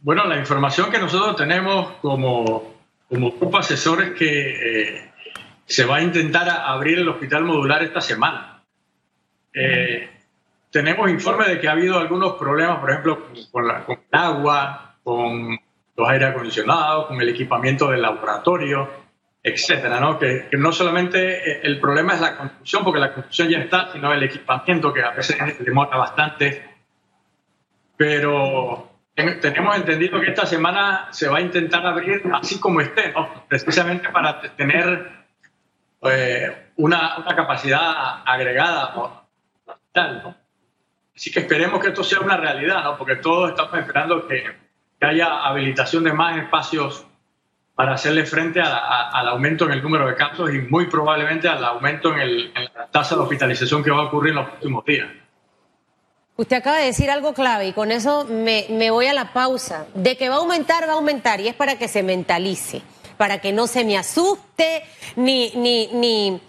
Bueno, 0.01 0.25
la 0.25 0.39
información 0.39 0.91
que 0.91 0.99
nosotros 0.99 1.37
tenemos 1.37 1.93
como, 2.01 2.75
como 3.09 3.33
grupo 3.33 3.59
asesor 3.59 4.03
es 4.03 4.11
que 4.13 4.93
eh, 4.93 5.11
se 5.67 5.85
va 5.85 5.97
a 5.97 6.03
intentar 6.03 6.49
abrir 6.49 6.99
el 6.99 7.09
hospital 7.09 7.45
modular 7.45 7.83
esta 7.83 8.01
semana. 8.01 8.63
Eh, 9.53 10.09
tenemos 10.71 11.11
informes 11.11 11.49
de 11.49 11.61
que 11.61 11.69
ha 11.69 11.73
habido 11.73 11.99
algunos 11.99 12.35
problemas, 12.35 12.79
por 12.79 12.91
ejemplo, 12.91 13.27
con, 13.51 13.65
el 13.65 13.99
agua, 14.13 14.97
con 15.03 15.59
los 15.97 16.09
aire 16.09 16.27
acondicionados, 16.27 17.07
con 17.07 17.21
el 17.21 17.29
equipamiento 17.29 17.91
del 17.91 18.03
laboratorio, 18.03 18.89
etcétera, 19.43 20.01
¿no? 20.01 20.19
Que, 20.19 20.49
no 20.53 20.73
solamente 20.73 21.67
el 21.67 21.81
problema 21.81 22.15
es 22.15 22.21
la 22.21 22.37
construcción, 22.37 22.85
porque 22.85 23.01
la 23.01 23.13
construcción 23.13 23.49
ya 23.49 23.59
está, 23.59 23.93
sino 23.93 24.13
el 24.13 24.23
equipamiento, 24.23 24.93
que 24.93 25.03
a 25.03 25.11
veces 25.11 25.39
demora 25.61 25.97
bastante. 25.97 26.77
Pero 27.97 28.91
tenemos 29.15 29.77
entendido 29.77 30.21
que 30.21 30.31
esta 30.31 30.47
semana 30.47 31.09
se 31.11 31.29
va 31.29 31.39
a 31.39 31.41
intentar 31.41 31.85
abrir 31.87 32.23
así 32.33 32.61
como 32.61 32.81
esté, 32.81 33.13
¿no? 33.13 33.47
Precisamente 33.49 34.09
para 34.11 34.41
tener 34.41 35.11
eh, 36.03 36.69
una, 36.77 37.19
una, 37.19 37.35
capacidad 37.35 38.23
agregada 38.25 38.93
¿no? 38.95 40.37
Así 41.19 41.33
que 41.33 41.41
esperemos 41.41 41.81
que 41.81 41.89
esto 41.89 42.05
sea 42.05 42.21
una 42.21 42.37
realidad, 42.37 42.85
¿no? 42.85 42.97
porque 42.97 43.17
todos 43.17 43.51
estamos 43.51 43.77
esperando 43.77 44.29
que, 44.29 44.69
haya 45.01 45.45
habilitación 45.45 46.05
de 46.05 46.13
más 46.13 46.39
espacios 46.39 47.07
para 47.79 47.95
hacerle 47.95 48.27
frente 48.27 48.61
al 48.61 49.29
aumento 49.29 49.65
en 49.67 49.71
el 49.71 49.81
número 49.81 50.09
de 50.09 50.17
casos 50.17 50.51
y 50.53 50.59
muy 50.59 50.87
probablemente 50.87 51.47
al 51.47 51.65
aumento 51.65 52.13
en, 52.13 52.19
el, 52.19 52.53
la 52.53 52.89
tasa 52.89 53.15
de 53.15 53.21
hospitalización 53.21 53.85
que 53.85 53.93
va 53.93 53.99
a 53.99 54.07
ocurrir 54.07 54.31
en 54.31 54.37
los 54.39 54.49
próximos 54.49 54.85
días. 54.85 55.07
Usted 56.35 56.57
acaba 56.57 56.79
de 56.79 56.87
decir 56.87 57.09
algo 57.09 57.35
clave 57.35 57.69
y 57.69 57.73
con 57.73 57.93
eso 57.93 58.25
me, 58.25 58.67
me 58.71 58.91
voy 58.91 59.07
a 59.07 59.13
la 59.13 59.33
pausa. 59.33 59.87
De 59.95 60.17
que 60.17 60.29
va 60.29 60.35
a 60.35 60.39
aumentar, 60.39 60.89
va 60.89 60.95
a 60.95 60.97
aumentar 60.97 61.41
y 61.41 61.47
es 61.47 61.55
para 61.55 61.79
que 61.79 61.87
se 61.87 62.03
mentalice 62.03 62.83
para 63.17 63.41
que 63.41 63.53
no 63.53 63.67
se 63.67 63.85
me 63.85 63.99
asuste, 63.99 64.85
ni, 65.17 65.51
ni, 65.51 65.89
ni 65.89 66.41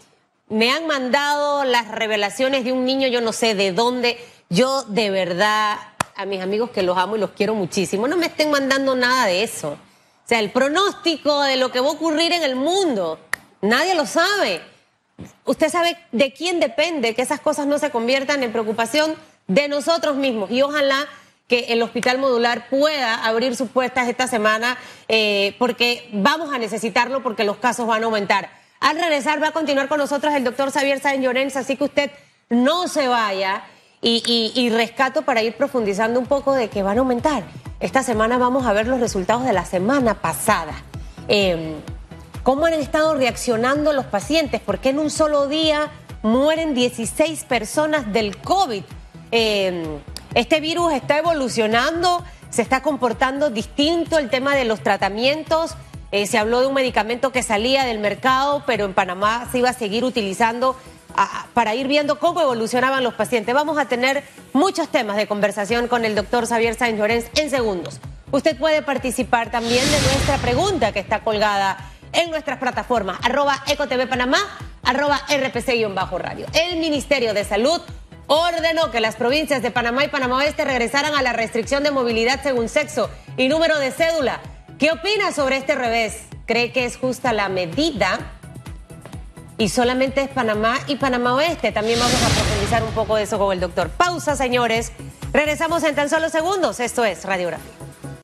me 0.47 0.71
han 0.71 0.87
mandado 0.87 1.65
las 1.65 1.89
revelaciones 1.89 2.63
de 2.63 2.71
un 2.71 2.85
niño, 2.85 3.07
yo 3.07 3.19
no 3.19 3.33
sé 3.33 3.55
de 3.55 3.73
dónde. 3.73 4.17
Yo 4.49 4.83
de 4.83 5.09
verdad, 5.09 5.77
a 6.15 6.25
mis 6.25 6.41
amigos 6.41 6.69
que 6.69 6.83
los 6.83 6.97
amo 6.97 7.17
y 7.17 7.19
los 7.19 7.31
quiero 7.31 7.55
muchísimo, 7.55 8.07
no 8.07 8.17
me 8.17 8.27
estén 8.27 8.49
mandando 8.49 8.95
nada 8.95 9.25
de 9.25 9.43
eso. 9.43 9.77
O 10.29 10.31
sea, 10.31 10.41
el 10.41 10.51
pronóstico 10.51 11.41
de 11.41 11.55
lo 11.55 11.71
que 11.71 11.79
va 11.79 11.87
a 11.87 11.93
ocurrir 11.93 12.31
en 12.33 12.43
el 12.43 12.55
mundo, 12.55 13.17
nadie 13.63 13.95
lo 13.95 14.05
sabe. 14.05 14.61
Usted 15.43 15.69
sabe 15.69 15.97
de 16.11 16.31
quién 16.33 16.59
depende 16.59 17.15
que 17.15 17.23
esas 17.23 17.39
cosas 17.39 17.65
no 17.65 17.79
se 17.79 17.89
conviertan 17.89 18.43
en 18.43 18.51
preocupación 18.51 19.15
de 19.47 19.67
nosotros 19.67 20.17
mismos. 20.17 20.51
Y 20.51 20.61
ojalá 20.61 21.07
que 21.47 21.61
el 21.69 21.81
hospital 21.81 22.19
modular 22.19 22.69
pueda 22.69 23.25
abrir 23.25 23.55
sus 23.55 23.71
puertas 23.71 24.07
esta 24.07 24.27
semana, 24.27 24.77
eh, 25.07 25.55
porque 25.57 26.07
vamos 26.13 26.53
a 26.53 26.59
necesitarlo 26.59 27.23
porque 27.23 27.43
los 27.43 27.57
casos 27.57 27.87
van 27.87 28.03
a 28.03 28.05
aumentar. 28.05 28.51
Al 28.79 28.99
regresar 28.99 29.41
va 29.41 29.47
a 29.47 29.51
continuar 29.51 29.87
con 29.87 29.97
nosotros 29.97 30.35
el 30.35 30.43
doctor 30.43 30.71
Xavier 30.71 30.99
Sáenz 30.99 31.23
Llorens, 31.23 31.55
así 31.55 31.75
que 31.75 31.85
usted 31.85 32.11
no 32.49 32.87
se 32.87 33.07
vaya 33.07 33.63
y, 34.01 34.69
rescato 34.69 35.23
para 35.23 35.43
ir 35.43 35.55
profundizando 35.55 36.19
un 36.19 36.25
poco 36.25 36.53
de 36.53 36.69
que 36.69 36.83
van 36.83 36.97
a 36.97 37.01
aumentar. 37.01 37.43
Esta 37.79 38.03
semana 38.03 38.37
vamos 38.37 38.65
a 38.65 38.73
ver 38.73 38.87
los 38.87 38.99
resultados 38.99 39.45
de 39.45 39.53
la 39.53 39.65
semana 39.65 40.15
pasada. 40.15 40.73
Em, 41.27 41.75
¿Cómo 42.43 42.65
han 42.65 42.73
estado 42.73 43.13
reaccionando 43.15 43.93
los 43.93 44.05
pacientes? 44.05 44.61
¿Por 44.61 44.79
qué 44.79 44.89
en 44.89 44.99
un 44.99 45.09
solo 45.09 45.47
día 45.47 45.91
mueren 46.23 46.73
16 46.73 47.43
personas 47.43 48.11
del 48.11 48.37
COVID? 48.37 48.83
Eh, 49.31 49.99
este 50.33 50.59
virus 50.59 50.93
está 50.93 51.17
evolucionando, 51.17 52.23
se 52.49 52.61
está 52.61 52.81
comportando 52.81 53.49
distinto 53.49 54.17
el 54.17 54.29
tema 54.29 54.55
de 54.55 54.65
los 54.65 54.81
tratamientos. 54.81 55.75
Eh, 56.11 56.25
se 56.25 56.37
habló 56.37 56.61
de 56.61 56.67
un 56.67 56.73
medicamento 56.73 57.31
que 57.31 57.43
salía 57.43 57.83
del 57.83 57.99
mercado, 57.99 58.63
pero 58.65 58.85
en 58.85 58.93
Panamá 58.93 59.47
se 59.51 59.59
iba 59.59 59.69
a 59.69 59.73
seguir 59.73 60.03
utilizando 60.03 60.75
para 61.53 61.75
ir 61.75 61.87
viendo 61.87 62.19
cómo 62.19 62.41
evolucionaban 62.41 63.03
los 63.03 63.13
pacientes. 63.13 63.53
Vamos 63.53 63.77
a 63.77 63.85
tener 63.85 64.23
muchos 64.53 64.89
temas 64.89 65.17
de 65.17 65.27
conversación 65.27 65.87
con 65.87 66.05
el 66.05 66.15
doctor 66.15 66.47
Xavier 66.47 66.75
Sáenz 66.75 66.97
Llorens 66.97 67.25
en 67.35 67.49
segundos. 67.49 67.99
Usted 68.31 68.57
puede 68.57 68.81
participar 68.81 69.51
también 69.51 69.83
de 69.83 70.01
nuestra 70.01 70.37
pregunta 70.37 70.91
que 70.91 70.99
está 70.99 71.21
colgada 71.23 71.77
en 72.13 72.29
nuestras 72.29 72.59
plataformas, 72.59 73.19
arroba 73.23 73.63
EcoTV 73.67 74.07
Panamá, 74.07 74.39
arroba 74.83 75.19
RPC-radio. 75.27 76.45
El 76.53 76.77
Ministerio 76.77 77.33
de 77.33 77.43
Salud 77.43 77.81
ordenó 78.27 78.91
que 78.91 78.99
las 78.99 79.15
provincias 79.15 79.61
de 79.61 79.71
Panamá 79.71 80.05
y 80.05 80.07
Panamá 80.07 80.37
Oeste 80.37 80.63
regresaran 80.63 81.15
a 81.15 81.23
la 81.23 81.33
restricción 81.33 81.83
de 81.83 81.91
movilidad 81.91 82.41
según 82.43 82.69
sexo 82.69 83.09
y 83.37 83.47
número 83.47 83.79
de 83.79 83.91
cédula. 83.91 84.39
¿Qué 84.77 84.91
opina 84.91 85.31
sobre 85.31 85.57
este 85.57 85.75
revés? 85.75 86.23
¿Cree 86.45 86.71
que 86.71 86.85
es 86.85 86.97
justa 86.97 87.33
la 87.33 87.49
medida? 87.49 88.38
Y 89.59 89.67
solamente 89.67 90.21
es 90.21 90.29
Panamá 90.29 90.79
y 90.87 90.95
Panamá 90.95 91.35
Oeste. 91.35 91.73
También 91.73 91.99
vamos 91.99 92.15
a 92.23 92.29
profundizar 92.29 92.81
un 92.81 92.91
poco 92.91 93.17
de 93.17 93.23
eso 93.23 93.37
con 93.37 93.51
el 93.51 93.59
doctor. 93.59 93.89
Pausa, 93.89 94.37
señores. 94.37 94.93
Regresamos 95.33 95.83
en 95.83 95.95
tan 95.95 96.09
solo 96.09 96.29
segundos. 96.29 96.79
Esto 96.79 97.03
es 97.03 97.25
Radiografía. 97.25 97.88